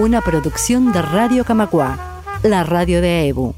Una 0.00 0.20
producción 0.22 0.94
de 0.94 1.02
Radio 1.02 1.44
Camacua, 1.44 2.22
la 2.42 2.64
radio 2.64 3.02
de 3.02 3.28
EBU. 3.28 3.54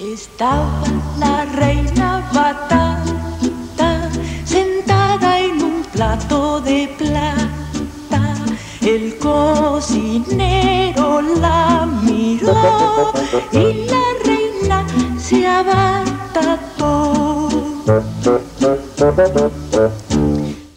Estaba 0.00 0.82
la 1.18 1.44
reina 1.44 2.26
batata 2.32 3.02
sentada 4.46 5.38
en 5.38 5.62
un 5.62 5.82
plato 5.92 6.62
de 6.62 6.88
plata. 6.96 8.36
El 8.80 9.18
cocinero 9.18 11.20
la 11.20 11.86
miró 12.02 13.12
y 13.52 13.84
la 13.84 14.02
reina 14.24 14.86
se 15.18 15.46
abatató. 15.46 17.50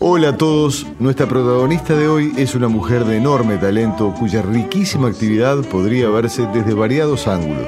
Hola 0.09 0.29
a 0.29 0.37
todos, 0.37 0.87
nuestra 0.99 1.27
protagonista 1.27 1.93
de 1.93 2.07
hoy 2.07 2.31
es 2.37 2.55
una 2.55 2.69
mujer 2.69 3.03
de 3.03 3.17
enorme 3.17 3.57
talento 3.57 4.13
cuya 4.17 4.41
riquísima 4.41 5.09
actividad 5.09 5.65
podría 5.65 6.07
verse 6.09 6.47
desde 6.53 6.73
variados 6.73 7.27
ángulos. 7.27 7.67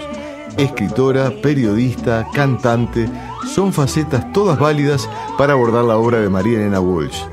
Escritora, 0.56 1.34
periodista, 1.42 2.26
cantante, 2.34 3.10
son 3.54 3.74
facetas 3.74 4.32
todas 4.32 4.58
válidas 4.58 5.10
para 5.38 5.52
abordar 5.52 5.84
la 5.84 5.98
obra 5.98 6.22
de 6.22 6.30
María 6.30 6.60
Elena 6.60 6.80
Walsh. 6.80 7.24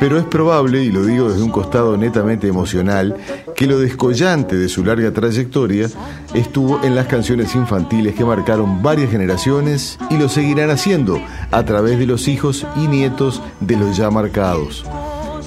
Pero 0.00 0.18
es 0.18 0.24
probable, 0.24 0.82
y 0.82 0.90
lo 0.90 1.04
digo 1.04 1.30
desde 1.30 1.44
un 1.44 1.50
costado 1.50 1.96
netamente 1.96 2.48
emocional, 2.48 3.16
que 3.54 3.68
lo 3.68 3.78
descollante 3.78 4.56
de 4.56 4.68
su 4.68 4.84
larga 4.84 5.12
trayectoria 5.12 5.88
estuvo 6.34 6.82
en 6.82 6.94
las 6.94 7.06
canciones 7.06 7.54
infantiles 7.54 8.14
que 8.14 8.24
marcaron 8.24 8.82
varias 8.82 9.10
generaciones 9.10 9.98
y 10.10 10.16
lo 10.16 10.28
seguirán 10.28 10.70
haciendo 10.70 11.20
a 11.50 11.64
través 11.64 11.98
de 11.98 12.06
los 12.06 12.28
hijos 12.28 12.66
y 12.76 12.86
nietos 12.86 13.42
de 13.60 13.76
los 13.76 13.96
ya 13.96 14.10
marcados. 14.10 14.84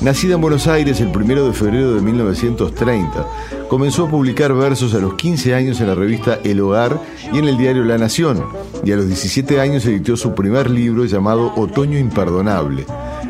Nacida 0.01 0.35
en 0.35 0.41
Buenos 0.41 0.67
Aires 0.67 0.99
el 0.99 1.15
1 1.15 1.45
de 1.45 1.53
febrero 1.53 1.95
de 1.95 2.01
1930, 2.01 3.25
comenzó 3.69 4.05
a 4.05 4.09
publicar 4.09 4.53
versos 4.53 4.93
a 4.93 4.99
los 4.99 5.13
15 5.13 5.55
años 5.55 5.79
en 5.79 5.87
la 5.87 5.95
revista 5.95 6.39
El 6.43 6.59
Hogar 6.59 6.99
y 7.31 7.37
en 7.37 7.47
el 7.47 7.57
diario 7.57 7.85
La 7.85 7.97
Nación, 7.97 8.43
y 8.83 8.91
a 8.91 8.97
los 8.97 9.07
17 9.07 9.61
años 9.61 9.85
editó 9.85 10.17
su 10.17 10.35
primer 10.35 10.69
libro 10.69 11.05
llamado 11.05 11.53
Otoño 11.55 11.97
Imperdonable. 11.97 12.85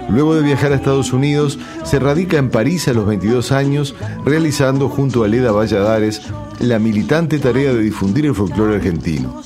Luego 0.09 0.35
de 0.35 0.41
viajar 0.41 0.71
a 0.71 0.75
Estados 0.75 1.13
Unidos, 1.13 1.59
se 1.83 1.99
radica 1.99 2.37
en 2.37 2.49
París 2.49 2.87
a 2.87 2.93
los 2.93 3.05
22 3.05 3.51
años, 3.51 3.95
realizando 4.25 4.89
junto 4.89 5.23
a 5.23 5.27
Leda 5.27 5.51
Valladares 5.51 6.21
la 6.59 6.79
militante 6.79 7.39
tarea 7.39 7.73
de 7.73 7.81
difundir 7.81 8.25
el 8.25 8.35
folclore 8.35 8.75
argentino. 8.75 9.41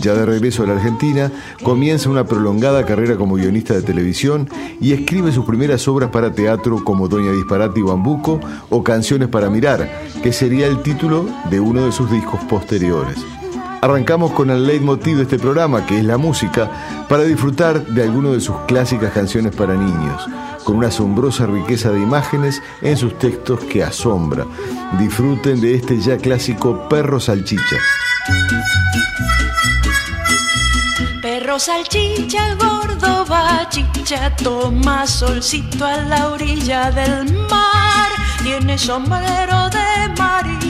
Ya 0.00 0.14
de 0.14 0.24
regreso 0.24 0.62
a 0.62 0.66
la 0.66 0.74
Argentina, 0.74 1.30
comienza 1.62 2.08
una 2.08 2.24
prolongada 2.24 2.86
carrera 2.86 3.16
como 3.16 3.34
guionista 3.34 3.74
de 3.74 3.82
televisión 3.82 4.48
y 4.80 4.92
escribe 4.92 5.32
sus 5.32 5.44
primeras 5.44 5.86
obras 5.88 6.10
para 6.10 6.32
teatro 6.32 6.84
como 6.84 7.08
Doña 7.08 7.32
Disparate 7.32 7.80
y 7.80 7.82
Bambuco 7.82 8.40
o 8.68 8.82
Canciones 8.84 9.28
para 9.28 9.50
Mirar, 9.50 9.90
que 10.22 10.32
sería 10.32 10.66
el 10.66 10.82
título 10.82 11.26
de 11.50 11.60
uno 11.60 11.84
de 11.84 11.92
sus 11.92 12.10
discos 12.10 12.40
posteriores. 12.44 13.18
Arrancamos 13.82 14.32
con 14.32 14.50
el 14.50 14.66
leitmotiv 14.66 15.16
de 15.16 15.22
este 15.22 15.38
programa, 15.38 15.86
que 15.86 15.98
es 15.98 16.04
la 16.04 16.18
música, 16.18 17.06
para 17.08 17.22
disfrutar 17.22 17.86
de 17.86 18.02
algunas 18.02 18.32
de 18.32 18.40
sus 18.40 18.56
clásicas 18.66 19.12
canciones 19.12 19.54
para 19.54 19.74
niños, 19.74 20.26
con 20.64 20.76
una 20.76 20.88
asombrosa 20.88 21.46
riqueza 21.46 21.90
de 21.90 22.00
imágenes 22.00 22.62
en 22.82 22.98
sus 22.98 23.18
textos 23.18 23.60
que 23.60 23.82
asombra. 23.82 24.44
Disfruten 24.98 25.62
de 25.62 25.76
este 25.76 25.98
ya 25.98 26.18
clásico 26.18 26.88
Perro 26.90 27.18
Salchicha. 27.20 27.76
Perro 31.22 31.58
salchicha, 31.58 32.54
gordo 32.56 33.24
bachicha, 33.24 34.36
toma 34.36 35.06
solcito 35.06 35.86
a 35.86 35.96
la 36.02 36.28
orilla 36.28 36.90
del 36.90 37.32
mar. 37.48 38.10
Tiene 38.42 38.76
sombrero 38.76 39.70
de 39.70 40.14
marinero 40.18 40.69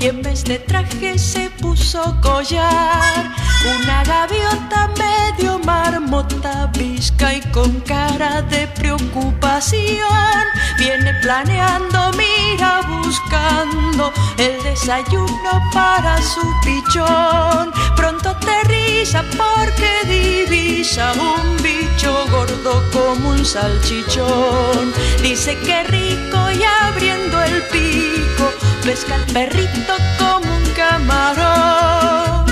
y 0.00 0.06
en 0.06 0.22
vez 0.22 0.44
de 0.44 0.58
traje 0.58 1.18
se 1.18 1.50
puso 1.50 2.16
collar. 2.20 3.32
Una 3.80 4.04
gaviota 4.04 4.90
medio 4.98 5.58
marmota, 5.60 6.70
visca 6.72 7.34
y 7.34 7.40
con 7.50 7.80
cara 7.80 8.42
de 8.42 8.68
preocupación. 8.68 10.44
Viene 10.78 11.14
planeando, 11.22 12.10
mira 12.12 12.80
buscando 12.82 14.12
el 14.38 14.62
desayuno 14.62 15.62
para 15.72 16.20
su 16.22 16.42
pichón. 16.64 17.72
Pronto 17.96 18.30
aterriza 18.30 19.24
porque 19.36 19.90
divisa 20.06 21.12
un 21.14 21.56
bicho 21.62 22.26
gordo 22.30 22.84
como 22.92 23.30
un 23.30 23.44
salchichón. 23.44 24.92
Dice 25.22 25.58
que 25.60 25.82
rico 25.84 26.38
y 26.50 26.62
abriendo 26.62 27.42
el 27.42 27.62
pico, 27.72 28.45
pesca 28.86 29.16
el 29.16 29.32
perrito 29.32 29.94
como 30.16 30.56
un 30.56 30.64
camarón. 30.76 32.46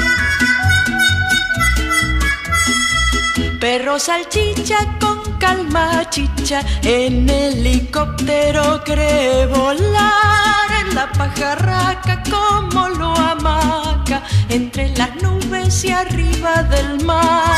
Perro 3.61 3.99
salchicha 4.01 4.79
con 5.01 5.19
calma 5.39 6.11
chicha, 6.11 6.61
en 6.83 7.31
helicóptero 7.31 8.83
cree 8.85 9.47
volar, 9.47 10.69
en 10.81 10.95
la 10.97 11.07
pajarraca 11.13 12.23
como 12.29 12.89
lo 12.89 13.15
amaca, 13.15 14.25
entre 14.49 14.89
las 14.97 15.15
nubes 15.23 15.85
y 15.85 15.93
arriba 15.93 16.65
del 16.65 17.05
mar. 17.05 17.54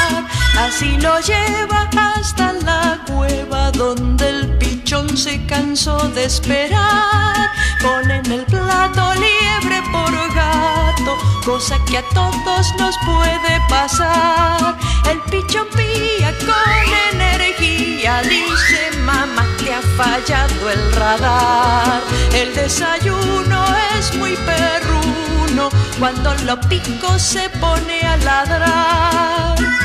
Así 0.59 0.97
lo 0.99 1.21
lleva 1.21 1.89
hasta 1.97 2.53
la 2.53 2.99
cueva 3.07 3.71
donde 3.73 4.29
el 4.29 4.59
pichón 4.59 5.17
se 5.17 5.45
cansó 5.47 5.97
de 6.09 6.25
esperar. 6.25 7.51
Pone 7.83 8.17
en 8.17 8.33
el 8.33 8.45
plato 8.47 9.15
liebre 9.15 9.83
por 9.93 10.35
gato, 10.35 11.17
cosa 11.45 11.77
que 11.87 11.99
a 11.99 12.03
todos 12.15 12.75
nos 12.79 12.97
puede 13.05 13.61
pasar. 13.69 14.77
El 15.11 15.21
pichón 15.31 15.67
pía 15.77 16.35
con 16.39 17.21
energía, 17.21 18.23
dice 18.23 18.91
mamá, 19.03 19.45
te 19.59 19.75
ha 19.75 19.83
fallado 19.97 20.71
el 20.71 20.93
radar. 20.93 22.01
El 22.33 22.55
desayuno 22.55 23.65
es 23.99 24.17
muy 24.17 24.37
perruno, 24.37 25.69
cuando 25.99 26.35
lo 26.45 26.59
pico 26.63 27.19
se 27.19 27.49
pone 27.51 28.01
a 28.01 28.17
ladrar. 28.17 29.76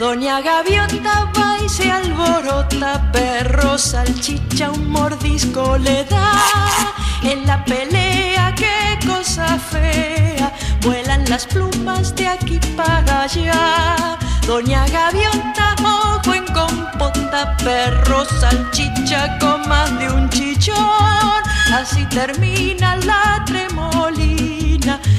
Doña 0.00 0.40
Gaviota 0.40 1.30
va 1.36 1.58
y 1.62 1.68
se 1.68 1.92
alborota, 1.92 3.12
perro 3.12 3.76
salchicha 3.76 4.70
un 4.70 4.88
mordisco 4.88 5.76
le 5.76 6.04
da. 6.06 6.32
En 7.22 7.46
la 7.46 7.62
pelea, 7.66 8.54
qué 8.56 8.98
cosa 9.06 9.58
fea, 9.58 10.54
vuelan 10.80 11.28
las 11.28 11.44
plumas 11.44 12.16
de 12.16 12.28
aquí 12.28 12.58
para 12.78 13.24
allá. 13.24 14.16
Doña 14.46 14.86
Gaviota, 14.88 15.76
ojo 15.84 16.32
en 16.32 16.46
compota, 16.46 17.54
perro 17.62 18.24
salchicha 18.40 19.38
con 19.38 19.68
más 19.68 19.98
de 19.98 20.10
un 20.10 20.30
chichón. 20.30 21.42
Así 21.74 22.06
termina 22.06 22.96
la 23.04 23.44
tremolina, 23.44 24.49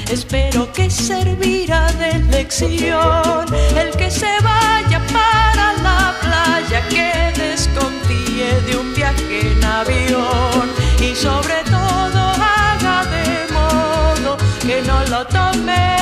espero 0.09 0.71
que 0.73 0.89
servirá 0.89 1.91
de 1.93 2.19
lección. 2.31 3.45
El 3.75 3.91
que 3.97 4.09
se 4.09 4.31
vaya 4.41 4.99
para 5.11 5.73
la 5.83 6.15
playa, 6.21 6.87
que 6.89 7.33
desconfíe 7.39 8.61
de 8.67 8.77
un 8.77 8.93
viaje 8.93 9.51
en 9.51 9.63
avión. 9.63 10.69
Y 10.99 11.15
sobre 11.15 11.63
todo 11.65 12.21
haga 12.59 13.05
de 13.05 13.53
modo 13.53 14.37
que 14.61 14.81
no 14.81 15.03
lo 15.05 15.25
tome 15.27 16.00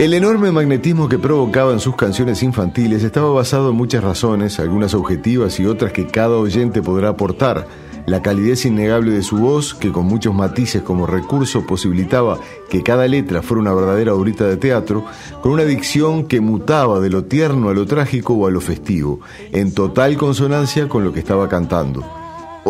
El 0.00 0.14
enorme 0.14 0.50
magnetismo 0.50 1.10
que 1.10 1.18
provocaban 1.18 1.78
sus 1.78 1.94
canciones 1.94 2.42
infantiles 2.42 3.04
estaba 3.04 3.28
basado 3.34 3.68
en 3.68 3.76
muchas 3.76 4.02
razones, 4.02 4.58
algunas 4.58 4.94
objetivas 4.94 5.60
y 5.60 5.66
otras 5.66 5.92
que 5.92 6.06
cada 6.06 6.38
oyente 6.38 6.80
podrá 6.80 7.10
aportar. 7.10 7.66
La 8.06 8.22
calidez 8.22 8.64
innegable 8.64 9.10
de 9.10 9.20
su 9.20 9.36
voz, 9.36 9.74
que 9.74 9.92
con 9.92 10.06
muchos 10.06 10.34
matices 10.34 10.80
como 10.80 11.06
recurso 11.06 11.66
posibilitaba 11.66 12.38
que 12.70 12.82
cada 12.82 13.06
letra 13.06 13.42
fuera 13.42 13.60
una 13.60 13.74
verdadera 13.74 14.14
obrita 14.14 14.46
de 14.46 14.56
teatro, 14.56 15.04
con 15.42 15.52
una 15.52 15.64
dicción 15.64 16.24
que 16.24 16.40
mutaba 16.40 16.98
de 16.98 17.10
lo 17.10 17.24
tierno 17.24 17.68
a 17.68 17.74
lo 17.74 17.84
trágico 17.84 18.32
o 18.32 18.46
a 18.46 18.50
lo 18.50 18.62
festivo, 18.62 19.20
en 19.52 19.74
total 19.74 20.16
consonancia 20.16 20.88
con 20.88 21.04
lo 21.04 21.12
que 21.12 21.20
estaba 21.20 21.46
cantando. 21.46 22.19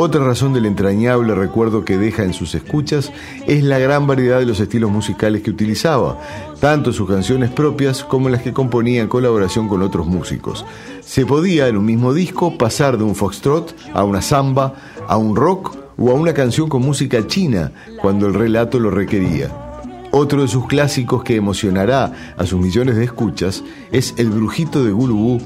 Otra 0.02 0.24
razón 0.24 0.54
del 0.54 0.64
entrañable 0.64 1.34
recuerdo 1.34 1.84
que 1.84 1.98
deja 1.98 2.24
en 2.24 2.32
sus 2.32 2.54
escuchas 2.54 3.12
es 3.46 3.62
la 3.62 3.78
gran 3.78 4.06
variedad 4.06 4.38
de 4.38 4.46
los 4.46 4.58
estilos 4.58 4.90
musicales 4.90 5.42
que 5.42 5.50
utilizaba, 5.50 6.18
tanto 6.58 6.94
sus 6.94 7.06
canciones 7.06 7.50
propias 7.50 8.02
como 8.02 8.30
las 8.30 8.40
que 8.40 8.54
componía 8.54 9.02
en 9.02 9.08
colaboración 9.08 9.68
con 9.68 9.82
otros 9.82 10.06
músicos. 10.06 10.64
Se 11.02 11.26
podía 11.26 11.68
en 11.68 11.76
un 11.76 11.84
mismo 11.84 12.14
disco 12.14 12.56
pasar 12.56 12.96
de 12.96 13.04
un 13.04 13.14
foxtrot 13.14 13.76
a 13.92 14.02
una 14.02 14.22
samba, 14.22 14.72
a 15.06 15.18
un 15.18 15.36
rock 15.36 15.76
o 15.98 16.10
a 16.10 16.14
una 16.14 16.32
canción 16.32 16.70
con 16.70 16.80
música 16.80 17.26
china 17.26 17.70
cuando 18.00 18.26
el 18.26 18.32
relato 18.32 18.80
lo 18.80 18.90
requería. 18.90 19.50
Otro 20.12 20.40
de 20.40 20.48
sus 20.48 20.66
clásicos 20.66 21.22
que 21.24 21.36
emocionará 21.36 22.32
a 22.38 22.46
sus 22.46 22.58
millones 22.58 22.96
de 22.96 23.04
escuchas 23.04 23.62
es 23.92 24.14
El 24.16 24.30
Brujito 24.30 24.82
de 24.82 24.92
Gulubú, 24.92 25.42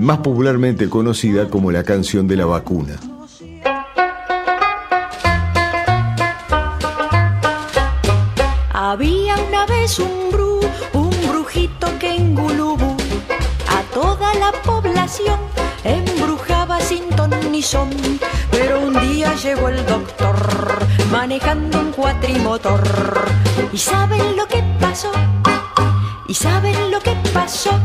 más 0.00 0.18
popularmente 0.18 0.88
conocida 0.88 1.48
como 1.48 1.70
la 1.70 1.84
canción 1.84 2.26
de 2.26 2.34
la 2.34 2.46
vacuna. 2.46 2.96
Vez 9.84 9.98
un 9.98 10.30
bru, 10.32 10.60
un 10.94 11.10
brujito 11.28 11.86
que 11.98 12.14
en 12.16 12.34
Gulubú 12.34 12.96
a 13.68 13.82
toda 13.92 14.32
la 14.32 14.50
población 14.62 15.38
embrujaba 15.84 16.80
sin 16.80 17.06
ton 17.10 17.28
ni 17.52 17.60
son. 17.60 17.90
Pero 18.50 18.80
un 18.80 18.98
día 18.98 19.34
llegó 19.34 19.68
el 19.68 19.84
doctor 19.84 20.36
manejando 21.12 21.80
un 21.80 21.92
cuatrimotor. 21.92 22.82
¿Y 23.74 23.76
saben 23.76 24.38
lo 24.38 24.46
que 24.46 24.62
pasó? 24.80 25.12
¿Y 26.28 26.32
saben 26.32 26.90
lo 26.90 27.00
que 27.00 27.14
pasó? 27.34 27.78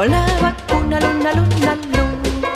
Con 0.00 0.10
la 0.10 0.24
vacuna 0.40 0.98
luna 0.98 1.30
luna 1.34 1.72
luna. 1.92 2.48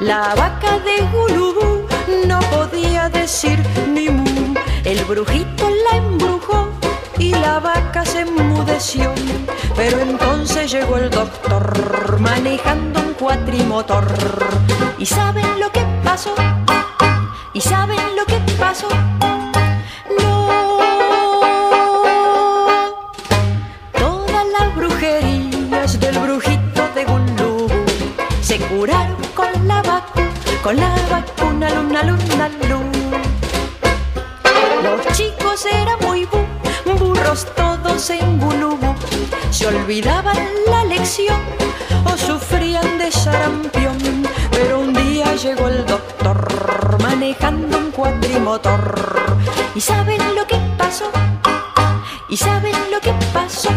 La 0.00 0.34
vaca 0.34 0.78
de 0.80 0.96
Gulubú 1.10 1.86
no 2.26 2.38
podía 2.54 3.08
decir 3.08 3.58
ni 3.94 4.10
mu. 4.10 4.54
El 4.84 5.02
brujito 5.06 5.70
la 5.84 5.96
embrujó 5.96 6.68
y 7.16 7.30
la 7.30 7.60
vaca 7.60 8.04
se 8.04 8.20
enmudeció. 8.20 9.10
Pero 9.74 10.00
entonces 10.00 10.70
llegó 10.70 10.98
el 10.98 11.08
doctor 11.08 12.20
manejando 12.20 13.00
un 13.00 13.14
cuatrimotor. 13.14 14.06
¿Y 14.98 15.06
saben 15.06 15.58
lo 15.58 15.72
que 15.72 15.82
pasó? 16.04 16.34
¿Y 17.54 17.60
saben 17.62 17.95
luna. 32.02 32.50
Los 34.82 35.16
chicos 35.16 35.64
eran 35.66 35.98
muy 36.02 36.26
bu, 36.26 36.38
burros 36.98 37.46
todos 37.54 38.10
en 38.10 38.38
gulubú. 38.38 38.94
Se 39.50 39.66
olvidaban 39.66 40.36
la 40.68 40.84
lección 40.84 41.40
o 42.04 42.16
sufrían 42.16 42.98
de 42.98 43.10
sarampión. 43.10 43.96
Pero 44.50 44.80
un 44.80 44.92
día 44.92 45.34
llegó 45.36 45.68
el 45.68 45.86
doctor 45.86 46.98
manejando 47.02 47.78
un 47.78 47.90
cuadrimotor. 47.90 49.38
¿Y 49.74 49.80
saben 49.80 50.20
lo 50.34 50.46
que 50.46 50.58
pasó? 50.76 51.10
¿Y 52.28 52.36
saben 52.36 52.74
lo 52.90 53.00
que 53.00 53.12
pasó? 53.32 53.70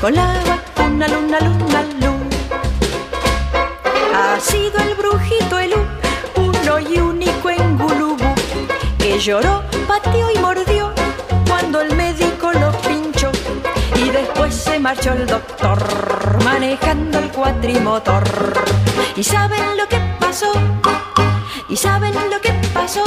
Con 0.00 0.14
la 0.14 0.32
vacuna 0.48 1.06
luna 1.08 1.38
luna 1.40 1.82
luna. 2.00 2.36
Ha 4.14 4.40
sido 4.40 4.78
el 4.78 4.94
brujito 4.94 5.58
el 5.58 5.74
uno 6.36 6.78
y 6.80 6.98
único 6.98 7.50
en 7.50 7.76
Gulubú, 7.76 8.34
que 8.98 9.18
lloró, 9.18 9.62
pateó 9.86 10.30
y 10.30 10.38
mordió 10.38 10.92
cuando 11.46 11.82
el 11.82 11.94
médico 11.94 12.50
lo 12.52 12.72
pinchó. 12.80 13.30
Y 13.96 14.08
después 14.08 14.54
se 14.54 14.78
marchó 14.78 15.12
el 15.12 15.26
doctor 15.26 15.78
manejando 16.44 17.18
el 17.18 17.30
cuatrimotor. 17.30 18.24
¿Y 19.16 19.22
saben 19.22 19.76
lo 19.76 19.86
que 19.86 20.00
pasó? 20.18 20.52
¿Y 21.68 21.76
saben 21.76 22.14
lo 22.30 22.40
que 22.40 22.52
pasó? 22.72 23.04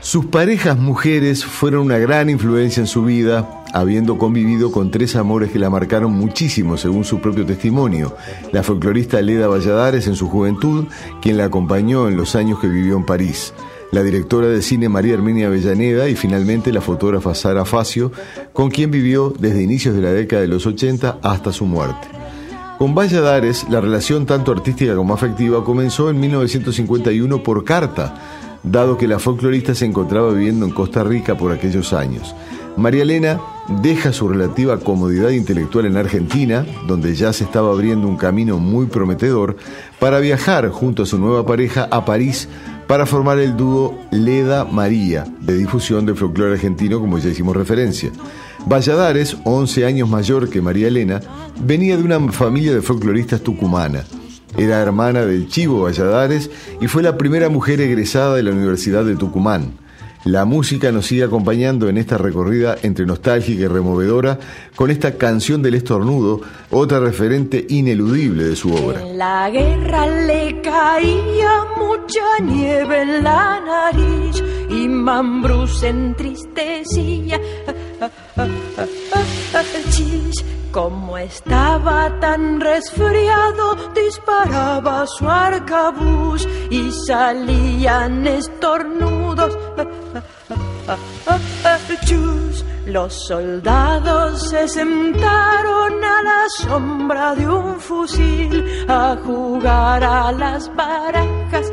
Sus 0.00 0.26
parejas 0.26 0.76
mujeres 0.76 1.44
fueron 1.44 1.82
una 1.82 1.98
gran 1.98 2.30
influencia 2.30 2.80
en 2.80 2.88
su 2.88 3.04
vida, 3.04 3.62
habiendo 3.72 4.18
convivido 4.18 4.72
con 4.72 4.90
tres 4.90 5.14
amores 5.14 5.52
que 5.52 5.60
la 5.60 5.70
marcaron 5.70 6.10
muchísimo, 6.10 6.76
según 6.76 7.04
su 7.04 7.20
propio 7.20 7.46
testimonio. 7.46 8.16
La 8.50 8.64
folclorista 8.64 9.22
Leda 9.22 9.46
Valladares 9.46 10.08
en 10.08 10.16
su 10.16 10.28
juventud, 10.28 10.86
quien 11.22 11.36
la 11.36 11.44
acompañó 11.44 12.08
en 12.08 12.16
los 12.16 12.34
años 12.34 12.58
que 12.58 12.66
vivió 12.66 12.96
en 12.96 13.06
París. 13.06 13.54
La 13.90 14.02
directora 14.02 14.48
de 14.48 14.60
cine 14.60 14.90
María 14.90 15.14
Herminia 15.14 15.46
Avellaneda 15.46 16.10
y 16.10 16.14
finalmente 16.14 16.72
la 16.72 16.82
fotógrafa 16.82 17.34
Sara 17.34 17.64
Facio, 17.64 18.12
con 18.52 18.70
quien 18.70 18.90
vivió 18.90 19.32
desde 19.38 19.62
inicios 19.62 19.94
de 19.94 20.02
la 20.02 20.12
década 20.12 20.42
de 20.42 20.48
los 20.48 20.66
80 20.66 21.20
hasta 21.22 21.52
su 21.52 21.64
muerte. 21.64 22.06
Con 22.78 22.94
Valladares, 22.94 23.66
la 23.70 23.80
relación 23.80 24.26
tanto 24.26 24.52
artística 24.52 24.94
como 24.94 25.14
afectiva 25.14 25.64
comenzó 25.64 26.10
en 26.10 26.20
1951 26.20 27.42
por 27.42 27.64
carta, 27.64 28.14
dado 28.62 28.98
que 28.98 29.08
la 29.08 29.18
folclorista 29.18 29.74
se 29.74 29.86
encontraba 29.86 30.32
viviendo 30.32 30.66
en 30.66 30.72
Costa 30.72 31.02
Rica 31.02 31.36
por 31.36 31.50
aquellos 31.50 31.94
años. 31.94 32.34
María 32.76 33.02
Elena 33.02 33.40
deja 33.82 34.12
su 34.12 34.28
relativa 34.28 34.78
comodidad 34.78 35.30
intelectual 35.30 35.86
en 35.86 35.96
Argentina, 35.96 36.64
donde 36.86 37.14
ya 37.14 37.32
se 37.32 37.44
estaba 37.44 37.72
abriendo 37.72 38.06
un 38.06 38.16
camino 38.16 38.58
muy 38.58 38.86
prometedor, 38.86 39.56
para 39.98 40.20
viajar 40.20 40.68
junto 40.68 41.02
a 41.02 41.06
su 41.06 41.18
nueva 41.18 41.44
pareja 41.46 41.88
a 41.90 42.04
París 42.04 42.48
para 42.88 43.04
formar 43.04 43.38
el 43.38 43.54
dúo 43.54 43.96
Leda 44.10 44.64
María, 44.64 45.26
de 45.40 45.54
difusión 45.54 46.06
del 46.06 46.16
folclore 46.16 46.54
argentino, 46.54 46.98
como 46.98 47.18
ya 47.18 47.28
hicimos 47.28 47.54
referencia. 47.54 48.10
Valladares, 48.66 49.36
11 49.44 49.84
años 49.84 50.08
mayor 50.08 50.48
que 50.48 50.62
María 50.62 50.88
Elena, 50.88 51.20
venía 51.60 51.98
de 51.98 52.02
una 52.02 52.18
familia 52.32 52.74
de 52.74 52.80
folcloristas 52.80 53.42
tucumana. 53.42 54.04
Era 54.56 54.80
hermana 54.80 55.26
del 55.26 55.48
Chivo 55.48 55.82
Valladares 55.82 56.50
y 56.80 56.88
fue 56.88 57.02
la 57.02 57.18
primera 57.18 57.50
mujer 57.50 57.82
egresada 57.82 58.34
de 58.34 58.42
la 58.42 58.52
Universidad 58.52 59.04
de 59.04 59.16
Tucumán. 59.16 59.72
La 60.28 60.44
música 60.44 60.92
nos 60.92 61.06
sigue 61.06 61.24
acompañando 61.24 61.88
en 61.88 61.96
esta 61.96 62.18
recorrida 62.18 62.76
entre 62.82 63.06
nostálgica 63.06 63.62
y 63.62 63.66
removedora 63.66 64.38
con 64.76 64.90
esta 64.90 65.16
canción 65.16 65.62
del 65.62 65.72
estornudo, 65.72 66.42
otra 66.70 67.00
referente 67.00 67.64
ineludible 67.70 68.44
de 68.44 68.54
su 68.54 68.70
obra. 68.70 69.00
En 69.00 69.16
la 69.16 69.48
guerra 69.48 70.06
le 70.06 70.60
caía 70.60 71.64
mucha 71.78 72.44
nieve 72.44 73.00
en 73.00 73.24
la 73.24 73.58
nariz 73.58 74.44
y 74.68 74.86
Mambrú 74.86 75.66
se 75.66 75.88
entristecía. 75.88 77.40
Como 80.70 81.16
estaba 81.16 82.20
tan 82.20 82.60
resfriado, 82.60 83.76
disparaba 83.94 85.06
su 85.06 85.26
arcabuz 85.26 86.46
y 86.68 86.90
salían 87.06 88.26
estornudos. 88.26 89.56
Los 92.88 93.26
soldados 93.26 94.48
se 94.48 94.66
sentaron 94.66 96.02
a 96.02 96.22
la 96.22 96.48
sombra 96.48 97.34
de 97.34 97.46
un 97.46 97.78
fusil 97.78 98.86
a 98.88 99.16
jugar 99.24 100.02
a 100.02 100.32
las 100.32 100.74
barajas. 100.74 101.70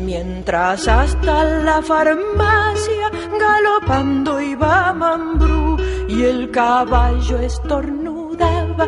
mientras 0.00 0.86
hasta 0.88 1.44
la 1.62 1.80
farmacia 1.80 3.10
galopando 3.40 4.40
iba 4.40 4.92
Mambrú 4.92 5.78
y 6.08 6.22
el 6.22 6.50
caballo 6.50 7.38
estornudaba. 7.38 8.86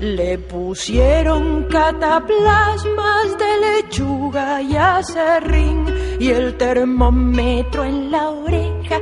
Le 0.00 0.38
pusieron 0.38 1.64
cataplasmas 1.64 3.36
de 3.36 3.82
lechuga 3.82 4.62
y 4.62 4.76
acerrín 4.76 5.86
y 6.20 6.28
el 6.30 6.56
termómetro 6.56 7.84
en 7.84 8.10
la 8.10 8.30
oreja. 8.30 9.00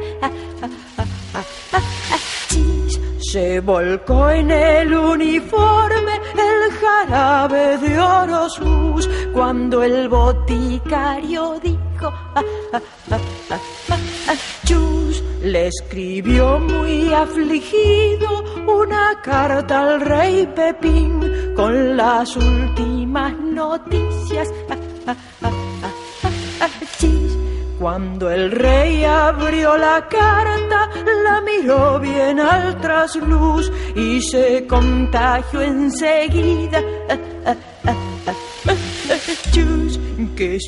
Se 3.31 3.61
volcó 3.61 4.31
en 4.31 4.51
el 4.51 4.95
uniforme 4.95 6.21
el 6.33 6.73
jarabe 6.73 7.77
de 7.79 7.99
Orosus 7.99 9.09
cuando 9.35 9.83
el 9.83 10.09
boticario 10.09 11.61
dijo 11.63 12.13
ah, 12.35 12.43
ah, 12.73 13.21
ah, 13.51 14.35
Chus 14.65 15.16
le 15.47 15.69
escribió 15.69 16.59
muy 16.59 17.13
afligido 17.13 18.45
una 18.67 19.21
carta 19.23 19.83
al 19.83 20.01
rey 20.01 20.47
Pepín 20.55 21.55
con 21.55 21.97
las 21.97 22.37
últimas 22.37 23.33
noticias. 23.39 24.49
Cuando 27.79 28.31
el 28.31 28.51
rey 28.51 29.05
abrió 29.05 29.77
la 29.77 30.09
carta, 30.09 30.91
la 31.23 31.41
miró 31.43 32.01
bien 32.01 32.41
al 32.41 32.81
trasluz 32.81 33.71
y 33.95 34.21
se 34.23 34.67
contagió 34.67 35.61
enseguida. 35.61 36.83
que 40.37 40.59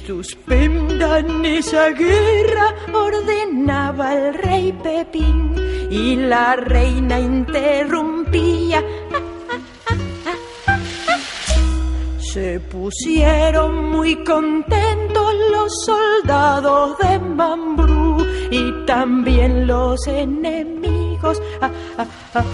suspendan 0.99 1.45
esa 1.45 1.91
guerra, 1.91 2.75
ordenaba 2.93 4.15
el 4.15 4.35
rey 4.35 4.73
Pepín 4.73 5.55
y 5.91 6.17
la 6.17 6.57
reina 6.57 7.21
interrumpía. 7.21 8.83
Se 12.33 12.61
pusieron 12.61 13.91
muy 13.91 14.17
contentos 14.25 15.35
los 15.51 15.73
soldados 15.85 16.99
de 16.99 17.19
Mambrú 17.19 18.27
y 18.51 18.87
también 18.87 19.67
los 19.67 20.07
enemigos. 20.07 21.41
Ah, 21.61 21.71
ah, 21.99 22.07
ah, 22.35 22.45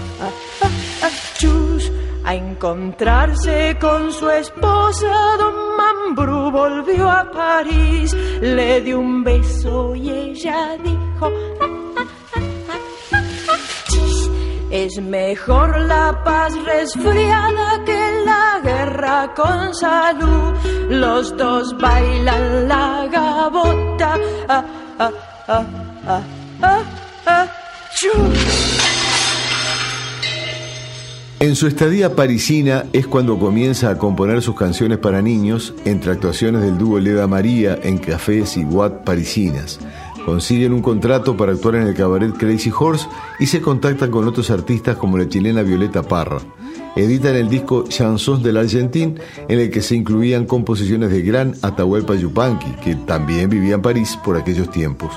a 2.25 2.33
encontrarse 2.33 3.77
con 3.79 4.11
su 4.11 4.27
esposa, 4.31 5.35
don 5.37 5.74
Mambrú 6.15 6.49
volvió 6.49 7.09
a 7.09 7.29
París, 7.29 8.13
le 8.39 8.79
dio 8.79 8.99
un 9.01 9.21
beso 9.21 9.93
y 9.95 10.09
ella 10.09 10.77
dijo. 10.81 11.29
Es 14.71 14.97
mejor 15.01 15.77
la 15.81 16.23
paz 16.23 16.53
resfriada 16.63 17.83
que 17.83 18.23
la 18.25 18.61
guerra 18.63 19.33
con 19.35 19.75
salud. 19.75 20.53
Los 20.89 21.35
dos 21.35 21.75
bailan 21.77 22.69
la. 22.69 22.85
Ah, 24.47 24.63
ah, 24.99 25.11
ah, 25.47 25.65
ah, 26.07 26.21
ah, 26.61 26.83
ah, 27.25 27.47
En 31.41 31.55
su 31.55 31.67
estadía 31.67 32.15
parisina 32.15 32.85
es 32.93 33.07
cuando 33.07 33.37
comienza 33.37 33.89
a 33.89 33.97
componer 33.97 34.41
sus 34.41 34.55
canciones 34.55 34.99
para 34.99 35.21
niños 35.21 35.73
entre 35.83 36.13
actuaciones 36.13 36.61
del 36.61 36.77
dúo 36.77 36.97
Leda 36.97 37.27
María 37.27 37.77
en 37.83 37.97
cafés 37.97 38.55
y 38.55 38.63
Watt 38.63 39.03
parisinas. 39.03 39.79
Consiguen 40.25 40.71
un 40.71 40.81
contrato 40.81 41.35
para 41.35 41.51
actuar 41.51 41.75
en 41.75 41.87
el 41.87 41.93
cabaret 41.93 42.33
Crazy 42.37 42.71
Horse 42.77 43.07
y 43.37 43.47
se 43.47 43.59
contactan 43.59 44.11
con 44.11 44.25
otros 44.27 44.49
artistas 44.49 44.95
como 44.95 45.17
la 45.17 45.27
chilena 45.27 45.61
Violeta 45.61 46.03
Parra. 46.03 46.39
Editan 46.95 47.35
el 47.35 47.49
disco 47.49 47.83
Chansons 47.83 48.41
del 48.41 48.55
Argentín, 48.55 49.19
en 49.49 49.59
el 49.59 49.69
que 49.69 49.81
se 49.81 49.95
incluían 49.95 50.45
composiciones 50.45 51.11
de 51.11 51.21
gran 51.21 51.53
Atahualpa 51.61 52.15
Yupanqui, 52.15 52.71
que 52.81 52.95
también 52.95 53.49
vivía 53.49 53.75
en 53.75 53.81
París 53.81 54.17
por 54.23 54.37
aquellos 54.37 54.71
tiempos. 54.71 55.11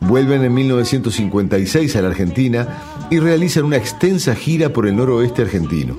Vuelven 0.00 0.44
en 0.44 0.54
1956 0.54 1.96
a 1.96 2.02
la 2.02 2.08
Argentina 2.08 2.68
y 3.10 3.18
realizan 3.18 3.64
una 3.64 3.76
extensa 3.76 4.34
gira 4.34 4.72
por 4.72 4.86
el 4.86 4.96
noroeste 4.96 5.42
argentino. 5.42 5.96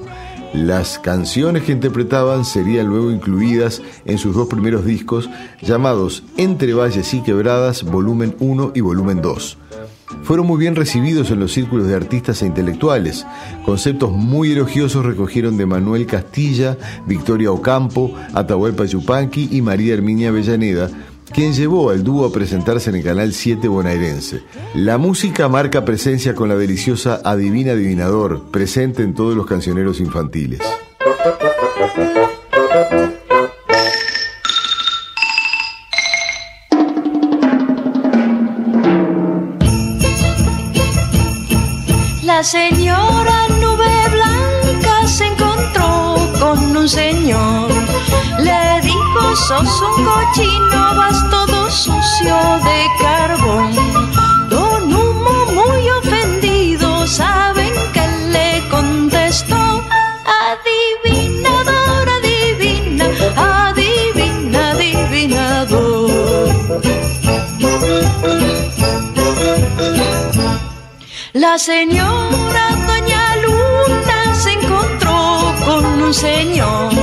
Las 0.53 0.97
canciones 0.97 1.63
que 1.63 1.73
interpretaban 1.73 2.45
serían 2.45 2.87
luego 2.87 3.11
incluidas 3.11 3.81
en 4.05 4.17
sus 4.17 4.33
dos 4.33 4.47
primeros 4.47 4.85
discos 4.85 5.29
llamados 5.61 6.23
Entre 6.37 6.73
Valles 6.73 7.13
y 7.13 7.21
Quebradas, 7.21 7.83
volumen 7.83 8.35
1 8.39 8.71
y 8.73 8.81
volumen 8.81 9.21
2. 9.21 9.57
Fueron 10.23 10.47
muy 10.47 10.57
bien 10.57 10.75
recibidos 10.75 11.31
en 11.31 11.39
los 11.41 11.51
círculos 11.51 11.87
de 11.87 11.95
artistas 11.95 12.41
e 12.41 12.45
intelectuales. 12.45 13.25
Conceptos 13.65 14.11
muy 14.11 14.53
elogiosos 14.53 15.05
recogieron 15.05 15.57
de 15.57 15.65
Manuel 15.65 16.05
Castilla, 16.05 16.77
Victoria 17.05 17.51
Ocampo, 17.51 18.15
Atahualpa 18.33 18.85
Yupanqui 18.85 19.49
y 19.51 19.61
María 19.61 19.93
Herminia 19.93 20.29
Avellaneda, 20.29 20.89
quien 21.31 21.53
llevó 21.53 21.89
al 21.89 22.03
dúo 22.03 22.25
a 22.25 22.31
presentarse 22.31 22.89
en 22.89 22.97
el 22.97 23.03
Canal 23.03 23.33
7 23.33 23.67
bonaerense. 23.67 24.43
La 24.73 24.97
música 24.97 25.47
marca 25.47 25.85
presencia 25.85 26.35
con 26.35 26.49
la 26.49 26.55
deliciosa 26.55 27.21
Adivina 27.23 27.73
Adivinador, 27.73 28.49
presente 28.51 29.03
en 29.03 29.13
todos 29.13 29.35
los 29.35 29.45
cancioneros 29.45 29.99
infantiles. 29.99 30.59
La 42.23 42.43
señora 42.43 43.47
Nube 43.59 44.09
Blanca 44.11 45.07
se 45.07 45.25
encontró 45.25 46.17
con 46.39 46.77
un 46.77 46.87
señor. 46.87 47.76
Sos 49.47 49.81
un 49.81 50.03
cochino, 50.03 50.95
vas 50.97 51.29
todo 51.29 51.71
sucio 51.71 52.35
de 52.67 52.79
carbón. 52.99 53.71
Don 54.49 54.93
Humo 54.93 55.35
muy 55.53 55.89
ofendido, 56.01 57.07
¿saben 57.07 57.71
que 57.93 58.05
le 58.33 58.61
contestó? 58.69 59.55
Adivinador, 60.49 62.09
adivina, 62.17 63.05
adivina, 63.37 64.71
adivinador. 64.71 66.11
La 71.31 71.57
señora 71.57 72.65
Doña 72.85 73.36
un 76.07 76.13
señor. 76.13 76.93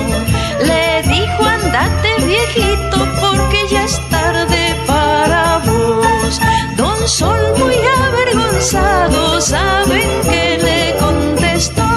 Le 0.68 1.02
dijo, 1.02 1.42
andate 1.44 2.10
viejito 2.24 2.98
porque 3.20 3.58
ya 3.70 3.84
es 3.84 4.00
tarde 4.08 4.62
para 4.86 5.58
vos. 5.58 6.40
Don 6.76 7.06
Sol 7.06 7.42
muy 7.58 7.76
avergonzado, 8.06 9.40
¿saben 9.40 10.10
que 10.30 10.58
le 10.66 10.96
contestó? 11.04 11.88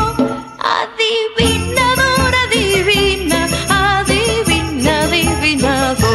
Adivinador, 0.79 2.31
adivina, 2.45 3.41
adivina, 3.69 5.03
adivinador. 5.03 6.07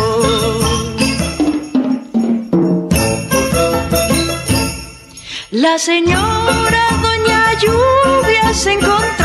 La 5.52 5.78
señora 5.78 6.84
Doña 7.02 7.42
Lluvia 7.62 8.52
se 8.52 8.72
encontró 8.74 9.21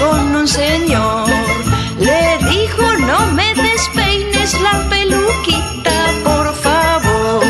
con 0.00 0.36
un 0.36 0.48
señor. 0.48 1.26
Le 1.98 2.38
dijo, 2.50 2.82
no 3.10 3.18
me 3.32 3.48
despeines 3.54 4.50
la 4.60 4.74
peluquita, 4.88 5.96
por 6.24 6.46
favor. 6.54 7.42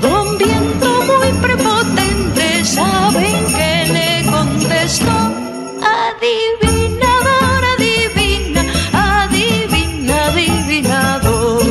Don 0.00 0.38
Viento 0.38 0.88
muy 1.10 1.30
prepotente, 1.46 2.64
¿saben 2.64 3.38
que 3.56 3.72
le 3.96 4.08
contestó? 4.30 5.16
Adivinador, 6.00 7.62
adivina, 7.74 8.62
adivina, 8.92 10.16
adivinador. 10.26 11.62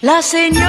La 0.00 0.22
señora 0.22 0.67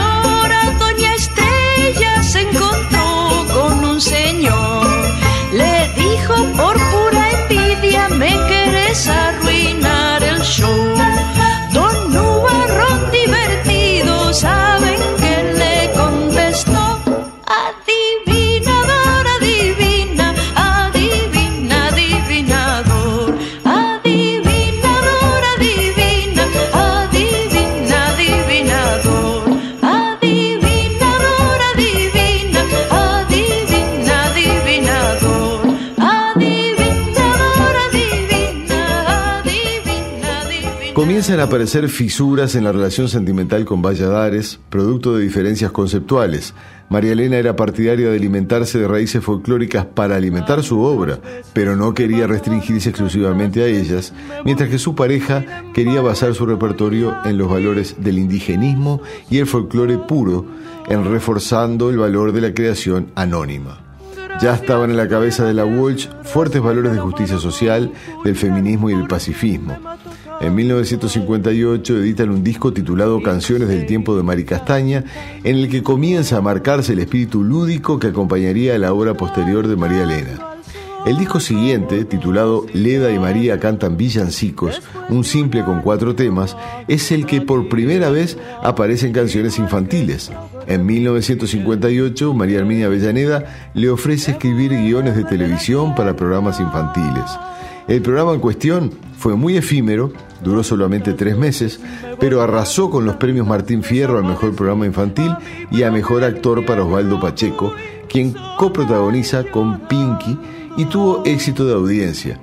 Aparecer 41.41 41.87
fisuras 41.89 42.53
en 42.55 42.65
la 42.65 42.71
relación 42.71 43.07
sentimental 43.07 43.63
con 43.63 43.81
Valladares, 43.81 44.59
producto 44.69 45.15
de 45.15 45.23
diferencias 45.23 45.71
conceptuales. 45.71 46.53
María 46.89 47.13
Elena 47.13 47.37
era 47.37 47.55
partidaria 47.55 48.09
de 48.09 48.17
alimentarse 48.17 48.77
de 48.77 48.87
raíces 48.87 49.23
folclóricas 49.23 49.85
para 49.85 50.15
alimentar 50.15 50.63
su 50.63 50.81
obra, 50.81 51.19
pero 51.53 51.75
no 51.75 51.93
quería 51.93 52.27
restringirse 52.27 52.89
exclusivamente 52.89 53.63
a 53.63 53.67
ellas, 53.67 54.13
mientras 54.43 54.69
que 54.69 54.77
su 54.77 54.95
pareja 54.95 55.63
quería 55.73 56.01
basar 56.01 56.35
su 56.35 56.45
repertorio 56.45 57.15
en 57.25 57.37
los 57.37 57.49
valores 57.49 57.95
del 57.99 58.19
indigenismo 58.19 59.01
y 59.29 59.37
el 59.37 59.47
folclore 59.47 59.97
puro, 59.97 60.45
en 60.87 61.05
reforzando 61.05 61.89
el 61.89 61.97
valor 61.97 62.31
de 62.33 62.41
la 62.41 62.53
creación 62.53 63.11
anónima. 63.15 63.81
Ya 64.41 64.53
estaban 64.53 64.89
en 64.89 64.97
la 64.97 65.07
cabeza 65.07 65.45
de 65.45 65.53
la 65.53 65.65
Walsh 65.65 66.07
fuertes 66.23 66.61
valores 66.61 66.93
de 66.93 66.99
justicia 66.99 67.37
social, 67.39 67.91
del 68.23 68.35
feminismo 68.35 68.89
y 68.89 68.95
del 68.95 69.07
pacifismo. 69.07 69.77
En 70.41 70.55
1958 70.55 71.97
editan 71.97 72.29
un 72.29 72.43
disco 72.45 72.71
titulado 72.71 73.21
Canciones 73.21 73.67
del 73.67 73.85
tiempo 73.85 74.15
de 74.15 74.23
Mari 74.23 74.45
Castaña, 74.45 75.03
en 75.43 75.57
el 75.57 75.69
que 75.69 75.83
comienza 75.83 76.37
a 76.37 76.41
marcarse 76.41 76.93
el 76.93 76.99
espíritu 76.99 77.43
lúdico 77.43 77.99
que 77.99 78.07
acompañaría 78.07 78.75
a 78.75 78.77
la 78.77 78.93
obra 78.93 79.15
posterior 79.15 79.67
de 79.67 79.75
María 79.75 80.03
Elena. 80.03 80.49
El 81.05 81.17
disco 81.17 81.41
siguiente, 81.41 82.05
titulado 82.05 82.65
Leda 82.73 83.11
y 83.11 83.19
María 83.19 83.59
cantan 83.59 83.97
villancicos, 83.97 84.81
un 85.09 85.25
simple 85.25 85.65
con 85.65 85.81
cuatro 85.81 86.15
temas, 86.15 86.55
es 86.87 87.11
el 87.11 87.25
que 87.25 87.41
por 87.41 87.67
primera 87.67 88.09
vez 88.09 88.37
aparecen 88.63 89.11
canciones 89.11 89.59
infantiles. 89.59 90.31
En 90.67 90.85
1958, 90.85 92.33
María 92.33 92.59
Herminia 92.59 92.85
Avellaneda 92.85 93.71
le 93.73 93.89
ofrece 93.89 94.31
escribir 94.31 94.71
guiones 94.71 95.17
de 95.17 95.25
televisión 95.25 95.95
para 95.95 96.15
programas 96.15 96.61
infantiles. 96.61 97.25
El 97.87 98.01
programa 98.01 98.33
en 98.33 98.39
cuestión 98.39 98.91
fue 99.19 99.35
muy 99.35 99.57
efímero, 99.57 100.13
duró 100.41 100.63
solamente 100.63 101.13
tres 101.13 101.37
meses, 101.37 101.81
pero 102.21 102.41
arrasó 102.41 102.89
con 102.89 103.05
los 103.05 103.17
premios 103.17 103.45
Martín 103.45 103.83
Fierro 103.83 104.17
al 104.17 104.23
mejor 104.23 104.55
programa 104.55 104.85
infantil 104.85 105.35
y 105.71 105.83
a 105.83 105.91
mejor 105.91 106.23
actor 106.23 106.65
para 106.65 106.83
Osvaldo 106.83 107.19
Pacheco, 107.19 107.73
quien 108.07 108.33
coprotagoniza 108.57 109.43
con 109.43 109.81
Pinky 109.89 110.39
y 110.77 110.85
tuvo 110.85 111.23
éxito 111.25 111.65
de 111.65 111.73
audiencia. 111.73 112.39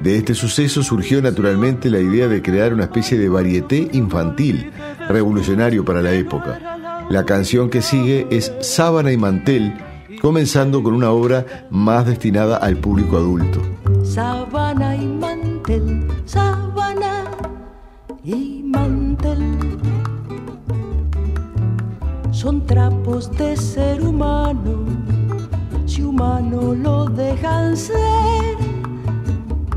De 0.00 0.16
este 0.16 0.34
suceso 0.34 0.84
surgió 0.84 1.20
naturalmente 1.20 1.90
la 1.90 1.98
idea 1.98 2.28
de 2.28 2.40
crear 2.42 2.72
una 2.72 2.84
especie 2.84 3.18
de 3.18 3.28
varieté 3.28 3.90
infantil, 3.92 4.70
revolucionario 5.08 5.84
para 5.84 6.00
la 6.00 6.12
época. 6.12 7.06
La 7.10 7.24
canción 7.24 7.68
que 7.68 7.82
sigue 7.82 8.28
es 8.30 8.52
Sábana 8.60 9.10
y 9.10 9.16
Mantel, 9.16 9.74
comenzando 10.22 10.80
con 10.84 10.94
una 10.94 11.10
obra 11.10 11.66
más 11.70 12.06
destinada 12.06 12.56
al 12.56 12.76
público 12.76 13.16
adulto. 13.16 13.60
Y 14.02 15.19
y 18.24 18.62
mantel. 18.64 19.58
Son 22.30 22.64
trapos 22.66 23.30
de 23.36 23.56
ser 23.56 24.02
humano, 24.02 24.84
si 25.86 26.02
humano 26.02 26.74
lo 26.74 27.06
dejan 27.06 27.76
ser. 27.76 28.56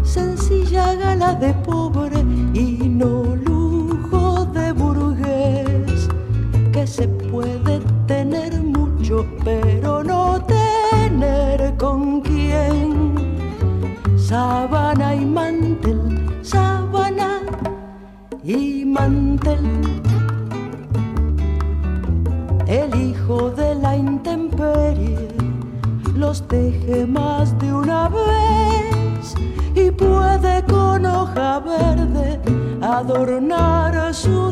Sencilla 0.04 0.96
gala 0.96 1.34
de 1.34 1.54
pobre 1.66 2.20
y 2.54 2.88
no 2.88 3.36
lujo 3.36 4.46
de 4.54 4.72
burgués, 4.72 6.08
que 6.72 6.86
se 6.86 7.08
puede 7.08 7.80
tener 8.08 8.62
mucho, 8.62 9.26
pero 9.44 10.04
no 10.04 10.40
tener 10.46 11.76
con 11.78 12.22
quién 12.22 13.14
sábana 14.34 15.16
y 15.16 15.26
mantel, 15.26 16.13
y 18.44 18.84
mantel. 18.86 19.82
El 22.68 22.96
hijo 22.96 23.52
de 23.52 23.76
la 23.76 23.96
intemperie 23.96 25.28
los 26.16 26.48
teje 26.48 27.06
más 27.06 27.58
de 27.60 27.74
una 27.74 28.10
vez 28.10 29.36
y 29.76 29.92
puede 29.92 30.64
con 30.64 31.06
hoja 31.06 31.60
verde 31.60 32.40
adornar 32.82 34.14
su 34.14 34.43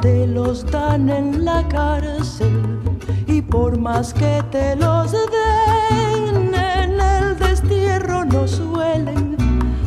te 0.00 0.26
los 0.26 0.64
dan 0.70 1.08
en 1.08 1.44
la 1.44 1.66
cárcel 1.68 2.78
y 3.26 3.42
por 3.42 3.78
más 3.78 4.14
que 4.14 4.42
te 4.50 4.76
los 4.76 5.12
den 5.12 6.54
en 6.54 7.00
el 7.00 7.36
destierro 7.38 8.24
no 8.24 8.46
suelen 8.46 9.36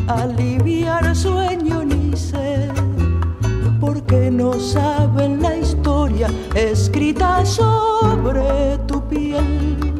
aliviar 0.08 1.16
sueño 1.16 1.84
ni 1.86 2.16
sed 2.16 2.72
porque 3.80 4.30
no 4.32 4.54
saben 4.54 5.42
la 5.42 5.56
historia 5.56 6.28
escrita 6.56 7.46
sobre 7.46 8.78
tu 8.88 9.02
piel 9.08 9.91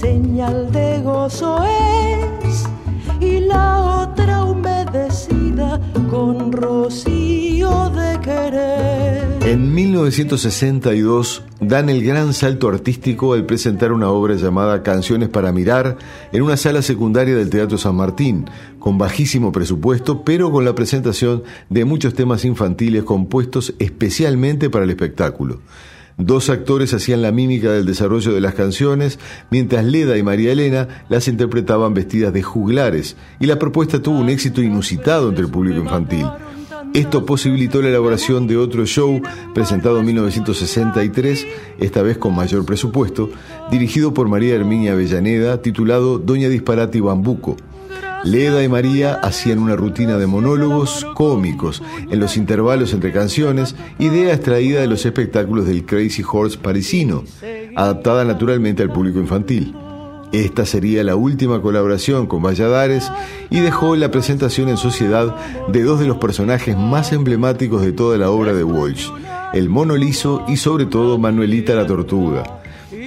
señal 0.00 0.72
de 0.72 1.00
gozo 1.02 1.62
es, 1.62 2.64
y 3.20 3.40
la 3.40 4.02
otra 4.02 4.44
humedecida 4.44 5.78
con 6.10 6.52
rocío 6.52 7.90
de 7.90 8.18
querer. 8.20 9.38
En 9.42 9.74
1962 9.74 11.44
dan 11.60 11.90
el 11.90 12.02
gran 12.02 12.32
salto 12.32 12.68
artístico 12.68 13.34
al 13.34 13.44
presentar 13.44 13.92
una 13.92 14.08
obra 14.08 14.36
llamada 14.36 14.82
Canciones 14.82 15.28
para 15.28 15.52
Mirar 15.52 15.98
en 16.32 16.42
una 16.42 16.56
sala 16.56 16.80
secundaria 16.80 17.36
del 17.36 17.50
Teatro 17.50 17.76
San 17.76 17.96
Martín, 17.96 18.48
con 18.78 18.96
bajísimo 18.96 19.52
presupuesto, 19.52 20.24
pero 20.24 20.50
con 20.50 20.64
la 20.64 20.74
presentación 20.74 21.42
de 21.68 21.84
muchos 21.84 22.14
temas 22.14 22.46
infantiles 22.46 23.04
compuestos 23.04 23.74
especialmente 23.78 24.70
para 24.70 24.84
el 24.84 24.90
espectáculo. 24.90 25.60
Dos 26.16 26.50
actores 26.50 26.92
hacían 26.92 27.22
la 27.22 27.32
mímica 27.32 27.72
del 27.72 27.86
desarrollo 27.86 28.32
de 28.32 28.40
las 28.40 28.54
canciones, 28.54 29.18
mientras 29.50 29.84
Leda 29.84 30.18
y 30.18 30.22
María 30.22 30.52
Elena 30.52 31.04
las 31.08 31.28
interpretaban 31.28 31.94
vestidas 31.94 32.32
de 32.32 32.42
juglares, 32.42 33.16
y 33.38 33.46
la 33.46 33.58
propuesta 33.58 34.02
tuvo 34.02 34.18
un 34.18 34.28
éxito 34.28 34.62
inusitado 34.62 35.30
entre 35.30 35.44
el 35.44 35.50
público 35.50 35.80
infantil. 35.80 36.26
Esto 36.92 37.24
posibilitó 37.24 37.80
la 37.80 37.88
elaboración 37.88 38.48
de 38.48 38.56
otro 38.56 38.84
show 38.84 39.22
presentado 39.54 40.00
en 40.00 40.06
1963, 40.06 41.46
esta 41.78 42.02
vez 42.02 42.18
con 42.18 42.34
mayor 42.34 42.64
presupuesto, 42.64 43.30
dirigido 43.70 44.12
por 44.12 44.28
María 44.28 44.56
Herminia 44.56 44.92
Avellaneda, 44.92 45.62
titulado 45.62 46.18
Doña 46.18 46.48
Disparate 46.48 46.98
y 46.98 47.00
Bambuco. 47.00 47.56
Leda 48.24 48.62
y 48.62 48.68
María 48.68 49.14
hacían 49.14 49.58
una 49.58 49.76
rutina 49.76 50.18
de 50.18 50.26
monólogos 50.26 51.06
cómicos 51.14 51.82
en 52.10 52.20
los 52.20 52.36
intervalos 52.36 52.92
entre 52.92 53.12
canciones, 53.12 53.74
idea 53.98 54.34
extraída 54.34 54.80
de 54.80 54.86
los 54.86 55.06
espectáculos 55.06 55.66
del 55.66 55.86
Crazy 55.86 56.22
Horse 56.30 56.58
parisino, 56.58 57.24
adaptada 57.76 58.24
naturalmente 58.24 58.82
al 58.82 58.92
público 58.92 59.18
infantil. 59.18 59.74
Esta 60.32 60.66
sería 60.66 61.02
la 61.02 61.16
última 61.16 61.62
colaboración 61.62 62.26
con 62.26 62.42
Valladares 62.42 63.10
y 63.48 63.60
dejó 63.60 63.96
la 63.96 64.10
presentación 64.10 64.68
en 64.68 64.76
sociedad 64.76 65.34
de 65.68 65.82
dos 65.82 65.98
de 65.98 66.06
los 66.06 66.18
personajes 66.18 66.76
más 66.76 67.12
emblemáticos 67.12 67.82
de 67.82 67.92
toda 67.92 68.18
la 68.18 68.30
obra 68.30 68.52
de 68.52 68.62
Walsh, 68.62 69.08
el 69.54 69.70
mono 69.70 69.96
liso 69.96 70.44
y 70.46 70.58
sobre 70.58 70.84
todo 70.84 71.18
Manuelita 71.18 71.74
la 71.74 71.86
tortuga. 71.86 72.59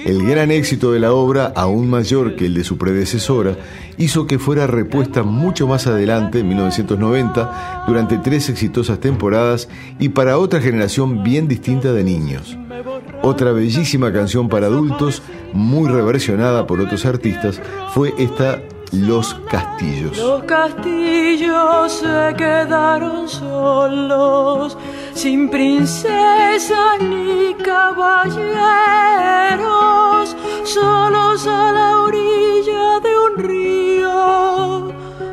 El 0.04 0.26
gran 0.26 0.50
éxito 0.50 0.92
de 0.92 1.00
la 1.00 1.14
obra, 1.14 1.52
aún 1.56 1.88
mayor 1.88 2.36
que 2.36 2.44
el 2.44 2.52
de 2.54 2.62
su 2.62 2.76
predecesora, 2.76 3.56
hizo 3.96 4.26
que 4.26 4.38
fuera 4.38 4.66
repuesta 4.66 5.22
mucho 5.22 5.66
más 5.66 5.86
adelante, 5.86 6.40
en 6.40 6.48
1990, 6.48 7.84
durante 7.86 8.18
tres 8.18 8.50
exitosas 8.50 9.00
temporadas 9.00 9.68
y 9.98 10.10
para 10.10 10.36
otra 10.36 10.60
generación 10.60 11.22
bien 11.22 11.48
distinta 11.48 11.94
de 11.94 12.04
niños. 12.04 12.58
Otra 13.22 13.52
bellísima 13.52 14.12
canción 14.12 14.50
para 14.50 14.66
adultos, 14.66 15.22
muy 15.54 15.88
reversionada 15.88 16.66
por 16.66 16.82
otros 16.82 17.06
artistas, 17.06 17.62
fue 17.94 18.12
esta 18.18 18.60
Los 19.00 19.34
Castillos. 19.50 20.16
Los 20.16 20.44
castillos 20.44 21.92
se 21.92 22.34
quedaron 22.36 23.28
solos, 23.28 24.78
sin 25.14 25.50
princesas 25.50 27.00
ni 27.00 27.54
caballeros, 27.54 28.36
solos 30.62 31.44
a 31.46 31.72
la 31.72 32.02
orilla 32.02 33.00
de 33.00 33.18
un 33.26 33.36
río, 33.36 34.92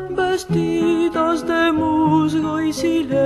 vestidos 0.09 1.45
de 1.45 1.71
musgo 1.71 2.61
y 2.61 2.73
silencio. 2.73 3.21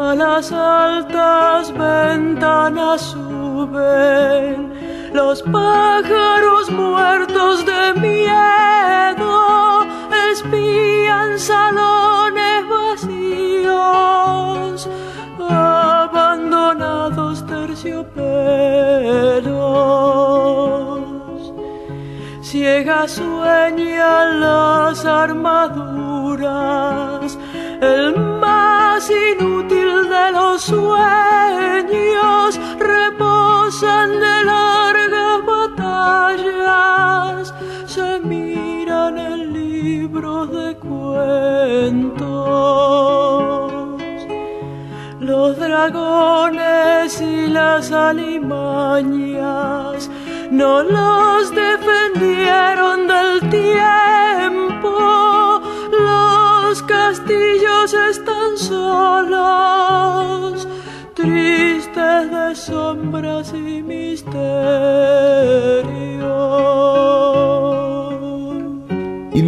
A 0.00 0.14
las 0.14 0.52
altas 0.52 1.72
ventanas 1.72 3.00
suben 3.00 4.77
los 5.12 5.42
pájaros 5.42 6.70
muertos 6.70 7.64
de 7.64 7.94
miedo, 8.00 9.86
espían 10.32 11.38
salones 11.38 12.68
vacíos, 12.68 13.70
abandonados 15.48 17.46
terciopelos. 17.46 18.18
Ciegas 22.42 23.12
sueñan 23.12 24.40
las 24.40 25.04
armaduras, 25.04 26.48
el 27.80 28.16
más 28.40 29.08
inútil 29.10 30.08
de 30.08 30.32
los 30.32 30.62
sueños 30.62 31.27
dragones 45.78 47.20
y 47.20 47.46
las 47.46 47.92
alimañas 47.92 48.98
no 50.50 50.82
los 50.82 51.54
defendieron 51.54 53.06
del 53.06 53.48
tiempo. 53.48 54.90
Los 55.92 56.82
castillos 56.82 57.94
están 58.10 58.58
solos, 58.58 59.46
tristes 61.14 62.30
de 62.30 62.56
sombras 62.56 63.52
y 63.54 63.82
misterios. 63.82 64.58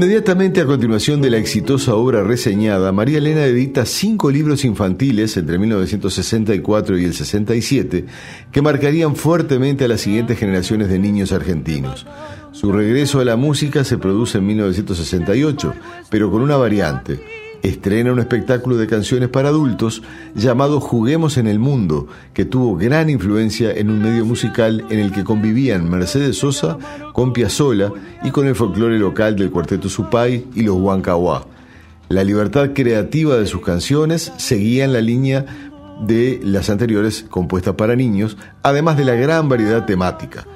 Inmediatamente 0.01 0.63
a 0.63 0.65
continuación 0.65 1.21
de 1.21 1.29
la 1.29 1.37
exitosa 1.37 1.95
obra 1.95 2.23
reseñada, 2.23 2.91
María 2.91 3.19
Elena 3.19 3.45
edita 3.45 3.85
cinco 3.85 4.31
libros 4.31 4.65
infantiles 4.65 5.37
entre 5.37 5.59
1964 5.59 6.97
y 6.97 7.05
el 7.05 7.13
67 7.13 8.07
que 8.51 8.63
marcarían 8.63 9.15
fuertemente 9.15 9.85
a 9.85 9.89
las 9.89 10.01
siguientes 10.01 10.39
generaciones 10.39 10.89
de 10.89 10.99
niños 10.99 11.33
argentinos. 11.33 12.07
Su 12.51 12.73
regreso 12.73 13.21
a 13.21 13.27
la 13.27 13.37
música 13.37 13.85
se 13.85 13.99
produce 13.99 14.39
en 14.39 14.47
1968, 14.47 15.75
pero 16.09 16.31
con 16.31 16.41
una 16.41 16.57
variante 16.57 17.21
estrena 17.63 18.13
un 18.13 18.19
espectáculo 18.19 18.77
de 18.77 18.87
canciones 18.87 19.29
para 19.29 19.49
adultos 19.49 20.03
llamado 20.35 20.81
Juguemos 20.81 21.37
en 21.37 21.47
el 21.47 21.59
Mundo, 21.59 22.09
que 22.33 22.45
tuvo 22.45 22.77
gran 22.77 23.11
influencia 23.11 23.73
en 23.73 23.91
un 23.91 24.03
medio 24.03 24.25
musical 24.25 24.85
en 24.91 24.99
el 24.99 25.13
que 25.13 25.25
convivían 25.25 25.89
Mercedes 25.89 26.39
Sosa 26.39 26.79
con 27.13 27.33
Piazzolla 27.33 27.93
y 28.23 28.31
con 28.31 28.47
el 28.47 28.55
folclore 28.55 28.99
local 28.99 29.37
del 29.37 29.51
cuarteto 29.51 29.89
Supay 29.89 30.47
y 30.55 30.63
los 30.63 30.77
Huancahuá. 30.77 31.47
La 32.09 32.25
libertad 32.25 32.71
creativa 32.75 33.37
de 33.37 33.47
sus 33.47 33.63
canciones 33.63 34.33
seguía 34.37 34.85
en 34.85 34.93
la 34.93 35.01
línea 35.01 35.47
de 36.01 36.41
las 36.43 36.71
anteriores 36.71 37.25
compuestas 37.29 37.75
para 37.75 37.95
niños, 37.95 38.37
además 38.63 38.97
de 38.97 39.05
la 39.05 39.15
gran 39.15 39.49
variedad 39.49 39.85
temática. 39.87 40.47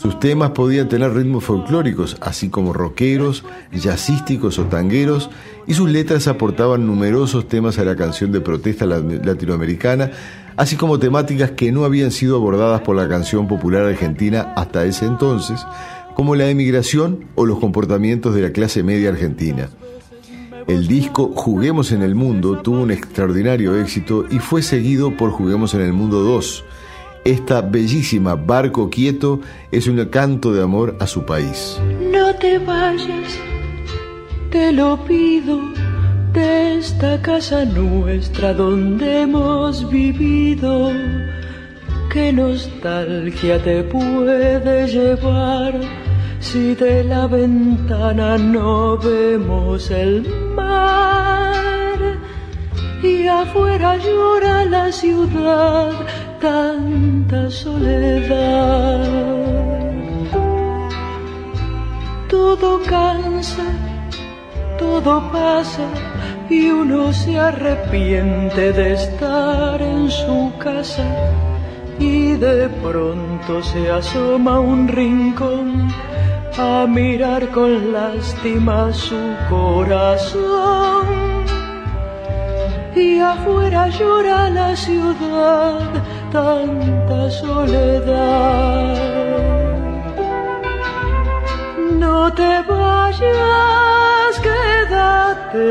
Sus 0.00 0.20
temas 0.20 0.50
podían 0.50 0.88
tener 0.88 1.12
ritmos 1.12 1.42
folclóricos, 1.42 2.18
así 2.20 2.50
como 2.50 2.72
rockeros, 2.72 3.42
jazzísticos 3.72 4.60
o 4.60 4.66
tangueros, 4.66 5.28
y 5.66 5.74
sus 5.74 5.90
letras 5.90 6.28
aportaban 6.28 6.86
numerosos 6.86 7.48
temas 7.48 7.80
a 7.80 7.84
la 7.84 7.96
canción 7.96 8.30
de 8.30 8.40
protesta 8.40 8.86
latinoamericana, 8.86 10.12
así 10.56 10.76
como 10.76 11.00
temáticas 11.00 11.50
que 11.50 11.72
no 11.72 11.84
habían 11.84 12.12
sido 12.12 12.36
abordadas 12.36 12.82
por 12.82 12.94
la 12.94 13.08
canción 13.08 13.48
popular 13.48 13.86
argentina 13.86 14.52
hasta 14.54 14.84
ese 14.84 15.04
entonces, 15.04 15.66
como 16.14 16.36
la 16.36 16.48
emigración 16.48 17.24
o 17.34 17.44
los 17.44 17.58
comportamientos 17.58 18.36
de 18.36 18.42
la 18.42 18.52
clase 18.52 18.84
media 18.84 19.08
argentina. 19.10 19.68
El 20.68 20.86
disco 20.86 21.32
Juguemos 21.34 21.90
en 21.90 22.02
el 22.02 22.14
Mundo 22.14 22.58
tuvo 22.58 22.82
un 22.82 22.92
extraordinario 22.92 23.74
éxito 23.74 24.26
y 24.30 24.38
fue 24.38 24.62
seguido 24.62 25.16
por 25.16 25.32
Juguemos 25.32 25.74
en 25.74 25.80
el 25.80 25.92
Mundo 25.92 26.20
2, 26.20 26.64
esta 27.30 27.60
bellísima 27.60 28.34
Barco 28.36 28.88
Quieto 28.88 29.40
es 29.70 29.86
un 29.86 30.02
canto 30.06 30.52
de 30.54 30.62
amor 30.62 30.96
a 30.98 31.06
su 31.06 31.26
país. 31.26 31.78
No 32.10 32.34
te 32.36 32.58
vayas, 32.58 33.38
te 34.50 34.72
lo 34.72 35.04
pido, 35.04 35.60
de 36.32 36.78
esta 36.78 37.20
casa 37.20 37.66
nuestra 37.66 38.54
donde 38.54 39.22
hemos 39.22 39.88
vivido. 39.90 40.90
¿Qué 42.10 42.32
nostalgia 42.32 43.62
te 43.62 43.82
puede 43.82 44.86
llevar 44.88 45.74
si 46.40 46.74
de 46.74 47.04
la 47.04 47.26
ventana 47.26 48.38
no 48.38 48.96
vemos 48.96 49.90
el 49.90 50.26
mar? 50.56 51.58
Y 53.02 53.26
afuera 53.26 53.96
llora 53.98 54.64
la 54.64 54.90
ciudad 54.90 55.92
tanta 56.40 57.50
soledad. 57.50 59.04
Todo 62.28 62.80
cansa, 62.84 63.64
todo 64.78 65.30
pasa 65.32 65.88
y 66.50 66.70
uno 66.70 67.12
se 67.12 67.38
arrepiente 67.38 68.72
de 68.72 68.94
estar 68.94 69.80
en 69.82 70.10
su 70.10 70.52
casa 70.58 71.04
y 71.98 72.32
de 72.32 72.68
pronto 72.82 73.62
se 73.62 73.90
asoma 73.90 74.60
un 74.60 74.88
rincón 74.88 75.88
a 76.58 76.86
mirar 76.88 77.48
con 77.50 77.92
lástima 77.92 78.92
su 78.92 79.18
corazón 79.48 81.06
y 82.96 83.20
afuera 83.20 83.88
llora 83.88 84.50
la 84.50 84.74
ciudad 84.74 85.88
tanta 86.30 87.30
soledad. 87.30 88.94
No 92.04 92.32
te 92.32 92.62
vayas, 92.68 94.32
quédate, 94.48 95.66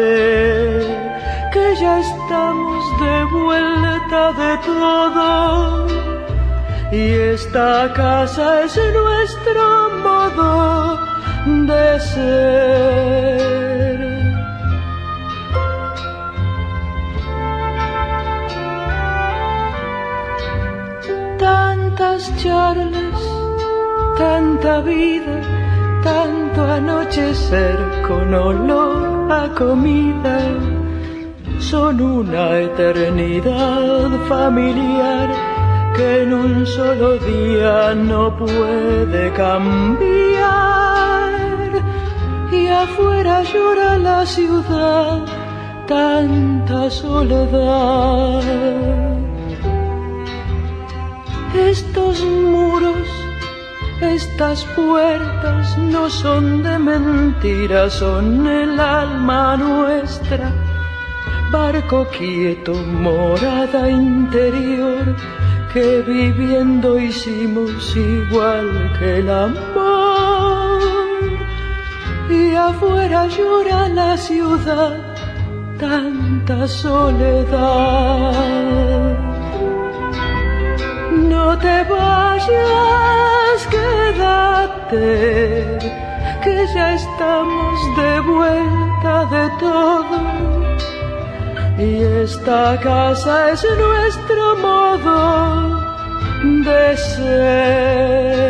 que 1.53 1.75
ya 1.81 1.99
estamos 1.99 2.83
de 3.01 3.17
vuelta 3.39 4.21
de 4.41 4.51
todo. 4.69 5.87
Y 6.91 7.03
esta 7.33 7.91
casa 7.93 8.63
es 8.63 8.75
nuestro 8.93 9.63
modo 10.03 10.97
de 11.67 11.99
ser. 11.99 13.66
Tantas 21.97 22.31
charlas, 22.37 23.21
tanta 24.17 24.81
vida, 24.81 25.41
tanto 26.03 26.61
anochecer 26.63 27.77
con 28.07 28.33
olor 28.33 29.31
a 29.31 29.47
comida, 29.55 30.37
son 31.59 31.99
una 31.99 32.59
eternidad 32.59 34.09
familiar 34.27 35.29
que 35.95 36.21
en 36.21 36.33
un 36.33 36.67
solo 36.67 37.17
día 37.17 37.95
no 37.95 38.37
puede 38.37 39.31
cambiar. 39.33 40.07
Y 42.51 42.67
afuera 42.67 43.41
llora 43.41 43.97
la 43.97 44.25
ciudad, 44.25 45.25
tanta 45.87 46.89
soledad 46.91 48.37
estos 51.57 52.23
muros, 52.23 53.07
estas 54.01 54.63
puertas 54.75 55.77
no 55.77 56.09
son 56.09 56.63
de 56.63 56.77
mentira, 56.77 57.89
son 57.89 58.47
el 58.47 58.79
alma 58.79 59.57
nuestra. 59.57 60.51
Barco 61.51 62.05
quieto, 62.17 62.73
morada 62.73 63.89
interior, 63.89 65.15
que 65.73 66.01
viviendo 66.01 66.99
hicimos 66.99 67.95
igual 67.95 68.93
que 68.99 69.19
el 69.19 69.29
amor. 69.29 70.81
Y 72.29 72.53
afuera 72.53 73.27
llora 73.27 73.87
la 73.89 74.17
ciudad, 74.17 75.15
tanta 75.79 76.67
soledad. 76.67 78.27
No 81.47 81.55
te 81.59 81.77
vayas, 81.89 83.59
quédate, 83.71 84.99
que 86.43 86.55
ya 86.75 86.87
estamos 86.93 87.79
de 87.95 88.19
vuelta 88.19 89.13
de 89.31 89.45
todo. 89.57 90.17
Y 91.79 92.03
esta 92.21 92.77
casa 92.81 93.51
es 93.53 93.63
nuestro 93.63 94.57
modo 94.57 95.17
de 96.65 96.97
ser. 96.97 98.47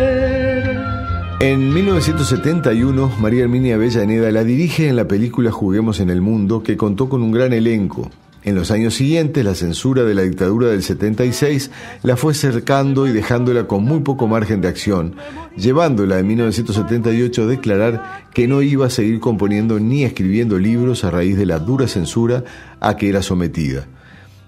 En 1.39 1.71
1971, 1.71 3.11
María 3.19 3.43
Herminia 3.43 3.75
Avellaneda 3.75 4.31
la 4.31 4.43
dirige 4.43 4.89
en 4.89 4.95
la 4.95 5.07
película 5.07 5.51
Juguemos 5.51 5.99
en 5.99 6.09
el 6.09 6.21
Mundo, 6.21 6.63
que 6.63 6.75
contó 6.75 7.07
con 7.09 7.21
un 7.21 7.31
gran 7.31 7.53
elenco. 7.53 8.09
En 8.47 8.55
los 8.55 8.71
años 8.71 8.95
siguientes, 8.95 9.43
la 9.43 9.55
censura 9.55 10.05
de 10.05 10.15
la 10.15 10.21
dictadura 10.21 10.69
del 10.69 10.81
76 10.81 11.69
la 12.03 12.15
fue 12.15 12.33
cercando 12.33 13.05
y 13.05 13.11
dejándola 13.11 13.67
con 13.67 13.83
muy 13.83 13.99
poco 13.99 14.25
margen 14.25 14.61
de 14.61 14.69
acción, 14.69 15.15
llevándola 15.57 16.17
en 16.17 16.27
1978 16.27 17.43
a 17.43 17.45
declarar 17.45 18.23
que 18.33 18.47
no 18.47 18.61
iba 18.61 18.85
a 18.85 18.89
seguir 18.89 19.19
componiendo 19.19 19.81
ni 19.81 20.05
escribiendo 20.05 20.57
libros 20.57 21.03
a 21.03 21.11
raíz 21.11 21.35
de 21.35 21.45
la 21.45 21.59
dura 21.59 21.89
censura 21.89 22.45
a 22.79 22.95
que 22.95 23.09
era 23.09 23.21
sometida. 23.21 23.85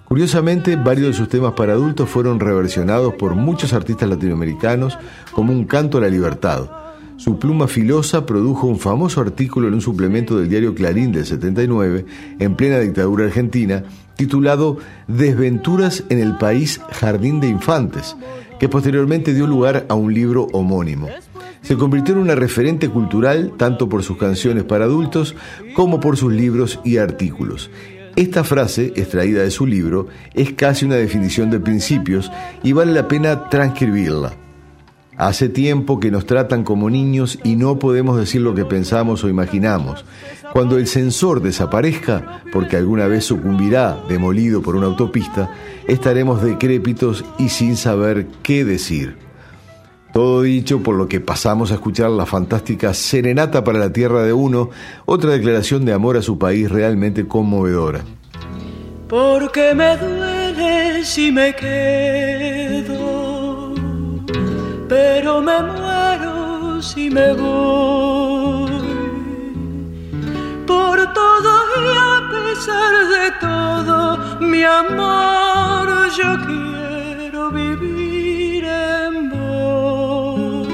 Curiosamente, 0.05 0.77
varios 0.77 1.07
de 1.07 1.13
sus 1.15 1.27
temas 1.27 1.51
para 1.51 1.73
adultos 1.73 2.07
fueron 2.07 2.39
reversionados 2.39 3.15
por 3.15 3.35
muchos 3.35 3.73
artistas 3.73 4.07
latinoamericanos 4.07 4.97
como 5.33 5.51
un 5.51 5.65
canto 5.65 5.97
a 5.97 6.01
la 6.01 6.07
libertad. 6.07 6.69
Su 7.19 7.37
pluma 7.37 7.67
filosa 7.67 8.25
produjo 8.25 8.65
un 8.65 8.79
famoso 8.79 9.19
artículo 9.19 9.67
en 9.67 9.73
un 9.73 9.81
suplemento 9.81 10.37
del 10.37 10.47
diario 10.47 10.73
Clarín 10.73 11.11
del 11.11 11.25
79, 11.25 12.05
en 12.39 12.55
plena 12.55 12.79
dictadura 12.79 13.25
argentina, 13.25 13.83
titulado 14.15 14.77
Desventuras 15.09 16.05
en 16.07 16.19
el 16.19 16.37
país 16.37 16.79
Jardín 16.91 17.41
de 17.41 17.49
Infantes, 17.49 18.15
que 18.57 18.69
posteriormente 18.69 19.33
dio 19.33 19.47
lugar 19.47 19.85
a 19.89 19.95
un 19.95 20.13
libro 20.13 20.47
homónimo. 20.53 21.09
Se 21.61 21.75
convirtió 21.75 22.15
en 22.15 22.21
una 22.21 22.35
referente 22.35 22.87
cultural 22.87 23.51
tanto 23.57 23.89
por 23.89 24.01
sus 24.01 24.15
canciones 24.15 24.63
para 24.63 24.85
adultos 24.85 25.35
como 25.75 25.99
por 25.99 26.15
sus 26.15 26.31
libros 26.31 26.79
y 26.85 26.99
artículos. 26.99 27.69
Esta 28.15 28.45
frase, 28.45 28.93
extraída 28.95 29.43
de 29.43 29.51
su 29.51 29.67
libro, 29.67 30.07
es 30.33 30.53
casi 30.53 30.85
una 30.85 30.95
definición 30.95 31.51
de 31.51 31.59
principios 31.59 32.31
y 32.63 32.71
vale 32.71 32.93
la 32.93 33.09
pena 33.09 33.49
transcribirla. 33.49 34.48
Hace 35.19 35.49
tiempo 35.49 35.99
que 35.99 36.11
nos 36.11 36.25
tratan 36.25 36.63
como 36.63 36.89
niños 36.89 37.39
y 37.43 37.57
no 37.57 37.77
podemos 37.77 38.17
decir 38.17 38.39
lo 38.39 38.55
que 38.55 38.63
pensamos 38.63 39.21
o 39.21 39.27
imaginamos. 39.27 40.05
Cuando 40.53 40.77
el 40.77 40.87
sensor 40.87 41.41
desaparezca, 41.41 42.41
porque 42.53 42.77
alguna 42.77 43.05
vez 43.07 43.25
sucumbirá 43.25 43.99
demolido 44.07 44.61
por 44.61 44.77
una 44.77 44.85
autopista, 44.85 45.51
estaremos 45.89 46.41
decrépitos 46.41 47.25
y 47.37 47.49
sin 47.49 47.75
saber 47.75 48.27
qué 48.43 48.63
decir. 48.63 49.17
Todo 50.13 50.41
dicho 50.43 50.81
por 50.81 50.95
lo 50.95 51.09
que 51.09 51.19
pasamos 51.19 51.71
a 51.71 51.75
escuchar 51.75 52.11
la 52.11 52.25
fantástica 52.25 52.93
Serenata 52.93 53.61
para 53.65 53.77
la 53.77 53.91
Tierra 53.91 54.23
de 54.23 54.31
Uno, 54.31 54.69
otra 55.05 55.31
declaración 55.31 55.83
de 55.83 55.91
amor 55.91 56.15
a 56.15 56.21
su 56.21 56.39
país 56.39 56.71
realmente 56.71 57.27
conmovedora. 57.27 58.05
Porque 59.09 59.73
me 59.75 59.97
duele 59.97 61.03
si 61.03 61.29
me 61.29 61.53
quedo 61.55 63.08
pero 65.29 65.41
me 65.41 65.61
muero 65.61 66.81
si 66.81 67.07
me 67.11 67.33
voy. 67.33 68.71
Por 70.65 70.97
todo 71.13 71.51
y 71.85 71.89
a 72.13 72.15
pesar 72.33 72.93
de 73.15 73.25
todo, 73.39 73.97
mi 74.39 74.63
amor, 74.63 75.87
yo 76.19 76.29
quiero 76.47 77.51
vivir 77.51 78.65
en 78.65 79.29
vos. 79.29 80.67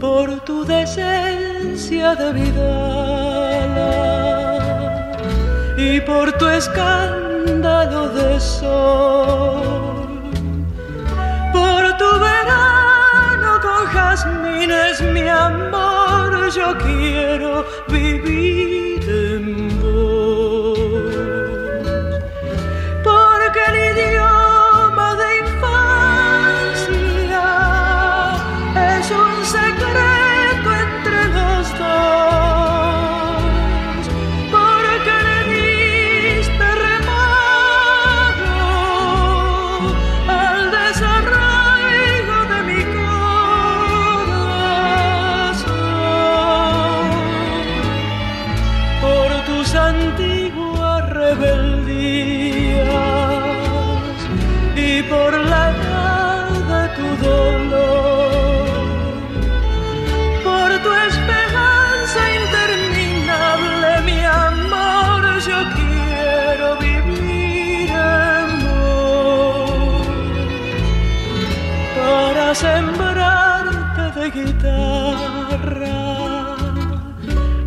Por 0.00 0.26
tu 0.46 0.64
decencia 0.64 2.14
de 2.14 2.32
vida 2.32 2.72
y 5.76 6.00
por 6.00 6.32
tu 6.38 6.46
escándalo 6.48 8.08
de 8.08 8.40
sol 8.40 9.45
amor, 15.46 16.50
yo 16.54 16.76
quiero 16.78 17.65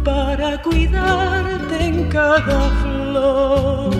para 0.03 0.61
cuidarte 0.61 1.85
en 1.85 2.09
cada 2.09 2.69
flor 2.81 3.93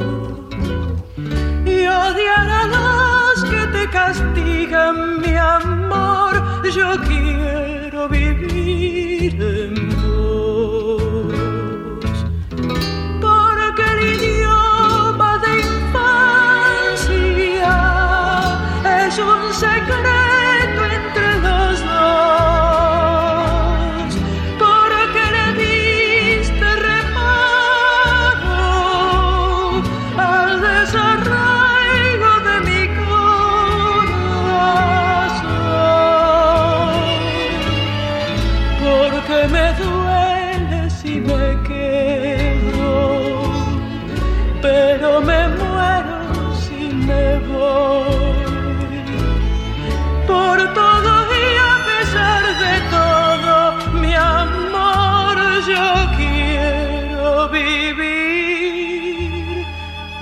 y 1.65 1.85
odiar 1.85 2.49
a 2.62 2.65
los 2.75 3.43
que 3.49 3.67
te 3.67 3.89
castigan, 3.89 5.21
mi 5.21 5.35
amor. 5.35 6.33
Yo 6.73 6.89
quiero 7.07 8.07
vivir 8.07 9.18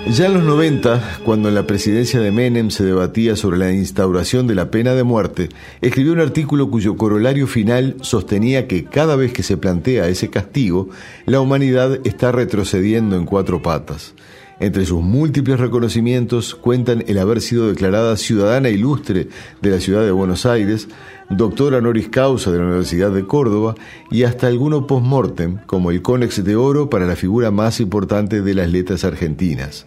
Ya 0.09 0.27
en 0.27 0.35
los 0.35 0.43
90, 0.43 1.19
cuando 1.25 1.49
en 1.49 1.55
la 1.55 1.67
presidencia 1.67 2.21
de 2.21 2.31
Menem 2.31 2.69
se 2.69 2.85
debatía 2.85 3.35
sobre 3.35 3.57
la 3.57 3.73
instauración 3.73 4.47
de 4.47 4.55
la 4.55 4.71
pena 4.71 4.93
de 4.93 5.03
muerte, 5.03 5.49
escribió 5.81 6.13
un 6.13 6.21
artículo 6.21 6.71
cuyo 6.71 6.95
corolario 6.95 7.45
final 7.45 7.97
sostenía 8.01 8.67
que 8.67 8.85
cada 8.85 9.17
vez 9.17 9.33
que 9.33 9.43
se 9.43 9.57
plantea 9.57 10.07
ese 10.07 10.29
castigo, 10.29 10.87
la 11.25 11.41
humanidad 11.41 11.99
está 12.05 12.31
retrocediendo 12.31 13.17
en 13.17 13.25
cuatro 13.25 13.61
patas. 13.61 14.15
Entre 14.59 14.85
sus 14.85 15.03
múltiples 15.03 15.59
reconocimientos 15.59 16.55
cuentan 16.55 17.03
el 17.07 17.19
haber 17.19 17.41
sido 17.41 17.67
declarada 17.67 18.17
ciudadana 18.17 18.69
ilustre 18.69 19.27
de 19.61 19.69
la 19.69 19.79
ciudad 19.79 20.03
de 20.03 20.11
Buenos 20.11 20.45
Aires, 20.47 20.87
doctora 21.29 21.77
honoris 21.77 22.07
causa 22.07 22.49
de 22.51 22.57
la 22.57 22.65
Universidad 22.65 23.11
de 23.11 23.25
Córdoba 23.25 23.75
y 24.09 24.23
hasta 24.23 24.47
alguno 24.47 24.87
post-mortem, 24.87 25.59
como 25.67 25.91
el 25.91 26.01
Conex 26.01 26.43
de 26.43 26.55
Oro 26.55 26.89
para 26.89 27.05
la 27.05 27.15
figura 27.17 27.51
más 27.51 27.79
importante 27.81 28.41
de 28.41 28.53
las 28.55 28.71
letras 28.71 29.03
argentinas. 29.03 29.85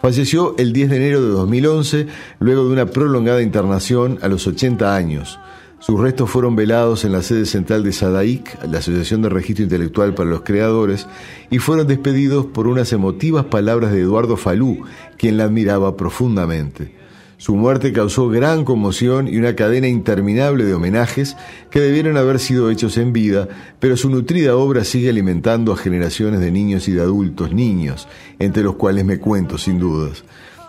Falleció 0.00 0.54
el 0.56 0.72
10 0.72 0.88
de 0.88 0.96
enero 0.96 1.22
de 1.22 1.28
2011 1.28 2.06
luego 2.38 2.64
de 2.64 2.72
una 2.72 2.86
prolongada 2.86 3.42
internación 3.42 4.18
a 4.22 4.28
los 4.28 4.46
80 4.46 4.96
años. 4.96 5.38
Sus 5.78 6.00
restos 6.00 6.30
fueron 6.30 6.56
velados 6.56 7.04
en 7.04 7.12
la 7.12 7.22
sede 7.22 7.44
central 7.44 7.82
de 7.84 7.92
SADAIC, 7.92 8.64
la 8.70 8.78
Asociación 8.78 9.20
de 9.20 9.28
Registro 9.28 9.64
Intelectual 9.64 10.14
para 10.14 10.30
los 10.30 10.40
Creadores, 10.40 11.06
y 11.50 11.58
fueron 11.58 11.86
despedidos 11.86 12.46
por 12.46 12.66
unas 12.66 12.92
emotivas 12.94 13.46
palabras 13.46 13.92
de 13.92 14.00
Eduardo 14.00 14.38
Falú, 14.38 14.84
quien 15.18 15.36
la 15.36 15.44
admiraba 15.44 15.96
profundamente. 15.96 16.99
Su 17.40 17.56
muerte 17.56 17.94
causó 17.94 18.28
gran 18.28 18.66
conmoción 18.66 19.26
y 19.26 19.38
una 19.38 19.56
cadena 19.56 19.88
interminable 19.88 20.66
de 20.66 20.74
homenajes 20.74 21.38
que 21.70 21.80
debieron 21.80 22.18
haber 22.18 22.38
sido 22.38 22.68
hechos 22.68 22.98
en 22.98 23.14
vida, 23.14 23.48
pero 23.78 23.96
su 23.96 24.10
nutrida 24.10 24.56
obra 24.56 24.84
sigue 24.84 25.08
alimentando 25.08 25.72
a 25.72 25.78
generaciones 25.78 26.40
de 26.40 26.50
niños 26.50 26.86
y 26.86 26.92
de 26.92 27.00
adultos, 27.00 27.50
niños, 27.50 28.08
entre 28.38 28.62
los 28.62 28.74
cuales 28.74 29.06
me 29.06 29.16
cuento 29.16 29.56
sin 29.56 29.78
dudas. 29.78 30.22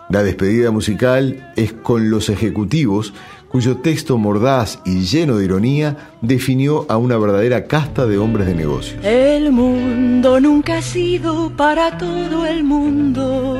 La 0.08 0.22
despedida 0.22 0.70
musical 0.70 1.52
es 1.56 1.74
con 1.74 2.08
los 2.08 2.30
ejecutivos, 2.30 3.12
cuyo 3.50 3.76
texto 3.76 4.16
mordaz 4.16 4.78
y 4.86 5.02
lleno 5.02 5.36
de 5.36 5.44
ironía 5.44 6.14
definió 6.22 6.86
a 6.88 6.96
una 6.96 7.18
verdadera 7.18 7.66
casta 7.66 8.06
de 8.06 8.16
hombres 8.16 8.46
de 8.46 8.54
negocios. 8.54 9.04
El 9.04 9.52
mundo 9.52 10.40
nunca 10.40 10.78
ha 10.78 10.82
sido 10.82 11.54
para 11.54 11.98
todo 11.98 12.46
el 12.46 12.64
mundo, 12.64 13.58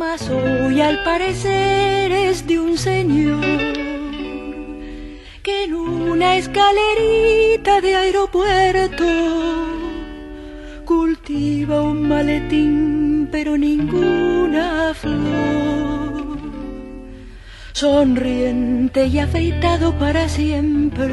mas 0.00 0.30
hoy 0.30 0.80
al 0.80 1.04
parecer 1.04 2.10
es 2.10 2.46
de 2.46 2.58
un 2.58 2.78
señor 2.78 3.44
que 5.42 5.64
en 5.64 5.74
una 5.74 6.38
escalerita 6.38 7.82
de 7.82 7.96
aeropuerto 7.96 9.04
cultiva 10.86 11.82
un 11.82 12.08
maletín 12.08 13.28
pero 13.30 13.58
ninguna 13.58 14.94
flor. 14.94 16.38
Sonriente 17.74 19.04
y 19.04 19.18
afeitado 19.18 19.98
para 19.98 20.30
siempre, 20.30 21.12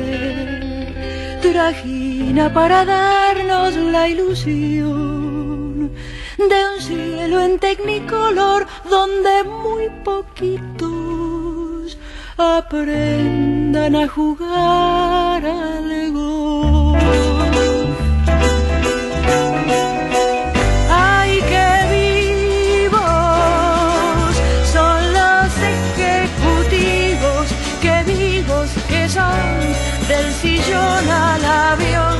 trajina 1.42 2.54
para 2.54 2.86
darnos 2.86 3.76
la 3.76 4.08
ilusión 4.08 5.27
de 6.38 6.70
un 6.74 6.82
cielo 6.82 7.42
en 7.42 7.60
tecnicolor 7.60 8.66
donde 8.90 9.44
muy 9.44 9.90
poquitos 10.04 11.98
aprendan 12.38 13.96
a 13.96 14.08
jugar 14.08 15.46
al 15.46 16.12
gol. 16.14 16.58
del 30.08 30.34
sillón 30.34 31.10
al 31.10 31.44
avión, 31.46 32.20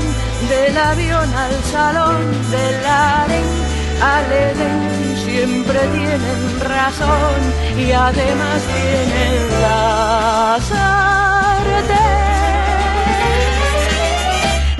del 0.50 0.78
avión 0.78 1.34
al 1.34 1.64
salón, 1.64 2.52
del 2.52 2.86
aren 2.86 3.67
al 4.02 4.32
Edén, 4.32 5.18
siempre 5.26 5.80
tienen 5.80 6.60
razón 6.60 7.40
y 7.78 7.92
además 7.92 8.62
tienen 8.74 9.62
la 9.62 10.60
sartén. 10.70 11.98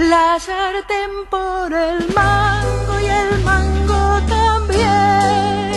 La 0.10 0.40
sartén 0.40 1.26
por 1.30 1.74
el 1.74 2.08
mango 2.14 3.00
y 3.02 3.06
el 3.06 3.40
mango 3.44 4.22
también. 4.28 5.72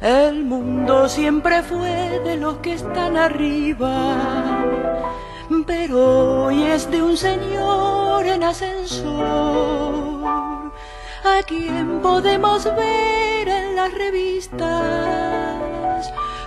El 0.00 0.44
mundo 0.44 1.08
siempre 1.08 1.62
fue 1.62 2.20
de 2.24 2.36
los 2.36 2.56
que 2.58 2.74
están 2.74 3.16
arriba 3.16 4.56
pero 5.66 6.46
hoy 6.46 6.64
es 6.64 6.90
de 6.90 7.02
un 7.02 7.16
señor 7.16 8.26
en 8.26 8.42
ascensor, 8.42 9.14
a 11.24 11.42
quien 11.42 12.00
podemos 12.00 12.64
ver 12.64 13.48
en 13.48 13.76
las 13.76 13.92
revistas, 13.92 14.66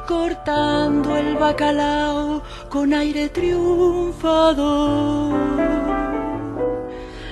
cortando 0.08 1.18
el 1.18 1.36
bacalao 1.36 2.44
con 2.70 2.94
aire 2.94 3.30
triunfador. 3.30 4.60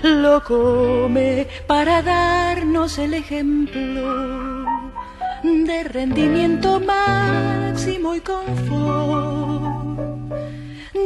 Lo 0.04 0.44
come 0.44 1.48
para 1.66 2.02
darnos 2.02 2.98
el 2.98 3.14
ejemplo 3.14 4.66
de 5.44 5.84
rendimiento 5.84 6.80
máximo 6.80 8.16
y 8.16 8.22
confort 8.22 9.18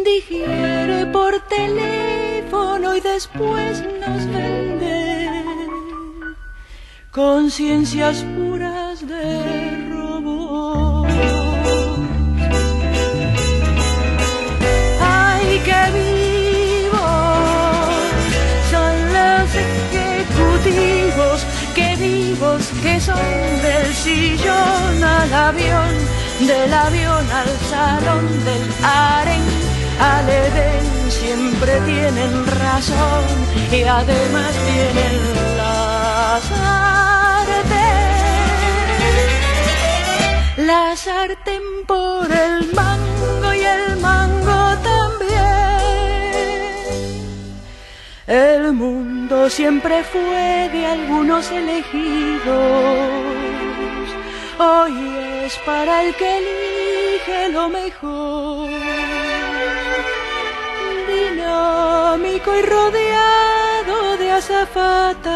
digiere 0.03 1.05
por 1.07 1.39
teléfono 1.47 2.95
y 2.95 3.01
después 3.01 3.83
nos 3.99 4.25
vende 4.27 4.80
conciencias 7.11 8.23
puras 8.35 9.05
de 9.05 9.89
robot. 9.91 11.07
Ay, 15.01 15.61
qué 15.65 15.83
vivos 15.99 16.99
son 18.71 18.95
los 19.17 19.49
ejecutivos, 19.67 21.45
qué 21.75 21.95
vivos 21.97 22.69
que 22.81 23.01
son 23.01 23.17
del 23.61 23.93
sillón 23.93 25.03
al 25.03 25.33
avión, 25.33 25.93
del 26.39 26.73
avión 26.73 27.25
al 27.29 27.49
salón, 27.69 28.25
del 28.45 28.85
aren 28.85 29.41
al 29.99 30.27
Edén 30.29 31.11
siempre 31.11 31.79
tienen 31.81 32.47
razón 32.47 33.23
y 33.71 33.83
además 33.83 34.51
tienen 34.65 35.57
la 35.57 36.39
sartén. 36.47 37.00
La 40.65 40.95
sartén 40.95 41.85
por 41.87 42.31
el 42.31 42.71
mango 42.73 43.53
y 43.53 43.63
el 43.63 43.97
mango 43.97 44.77
también. 44.89 45.81
El 48.27 48.73
mundo 48.73 49.49
siempre 49.49 50.03
fue 50.03 50.69
de 50.71 50.85
algunos 50.85 51.49
elegidos. 51.49 52.45
Hoy 54.59 54.93
es 55.45 55.57
para 55.65 56.03
el 56.03 56.13
que 56.13 56.37
elige 56.37 57.49
lo 57.49 57.67
mejor 57.69 58.69
dinámico 61.07 62.55
y 62.55 62.61
rodeado 62.61 64.17
de 64.17 64.31
azafatas, 64.31 65.31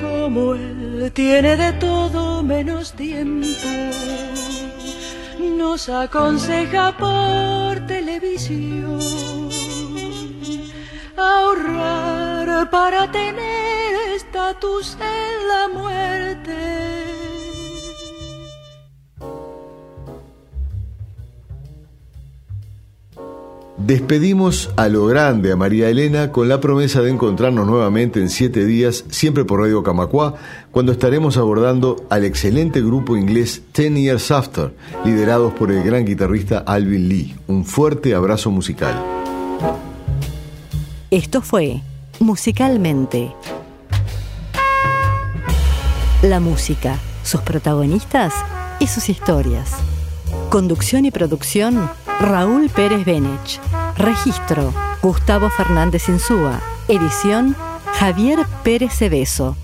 Como 0.00 0.54
él 0.54 1.10
tiene 1.12 1.56
de 1.56 1.72
todo 1.72 2.42
menos 2.44 2.92
tiempo, 2.92 3.68
nos 5.58 5.88
aconseja 5.88 6.96
por 6.96 7.84
televisión 7.86 9.00
ahorrar 11.16 12.70
para 12.70 13.10
tener 13.10 13.94
estatus 14.14 14.96
en 15.00 15.48
la 15.48 15.68
muerte. 15.80 17.07
Despedimos 23.88 24.68
a 24.76 24.88
lo 24.88 25.06
grande 25.06 25.50
a 25.50 25.56
María 25.56 25.88
Elena 25.88 26.30
con 26.30 26.46
la 26.46 26.60
promesa 26.60 27.00
de 27.00 27.10
encontrarnos 27.10 27.66
nuevamente 27.66 28.20
en 28.20 28.28
siete 28.28 28.66
días, 28.66 29.06
siempre 29.08 29.46
por 29.46 29.60
Radio 29.60 29.82
Camacuá, 29.82 30.34
cuando 30.70 30.92
estaremos 30.92 31.38
abordando 31.38 32.04
al 32.10 32.26
excelente 32.26 32.82
grupo 32.82 33.16
inglés 33.16 33.62
Ten 33.72 33.96
Years 33.96 34.30
After, 34.30 34.74
liderados 35.06 35.54
por 35.54 35.72
el 35.72 35.82
gran 35.82 36.04
guitarrista 36.04 36.58
Alvin 36.58 37.08
Lee. 37.08 37.34
Un 37.46 37.64
fuerte 37.64 38.14
abrazo 38.14 38.50
musical. 38.50 38.94
Esto 41.10 41.40
fue 41.40 41.80
Musicalmente. 42.20 43.32
La 46.20 46.40
música, 46.40 46.98
sus 47.22 47.40
protagonistas 47.40 48.34
y 48.80 48.86
sus 48.86 49.08
historias. 49.08 49.72
Conducción 50.50 51.06
y 51.06 51.10
producción, 51.10 51.88
Raúl 52.20 52.68
Pérez 52.68 53.06
Benech. 53.06 53.58
Registro, 53.98 54.72
Gustavo 55.02 55.50
Fernández 55.50 56.08
Insúa. 56.08 56.60
Edición, 56.86 57.56
Javier 57.94 58.38
Pérez 58.62 58.92
Cebeso. 58.96 59.56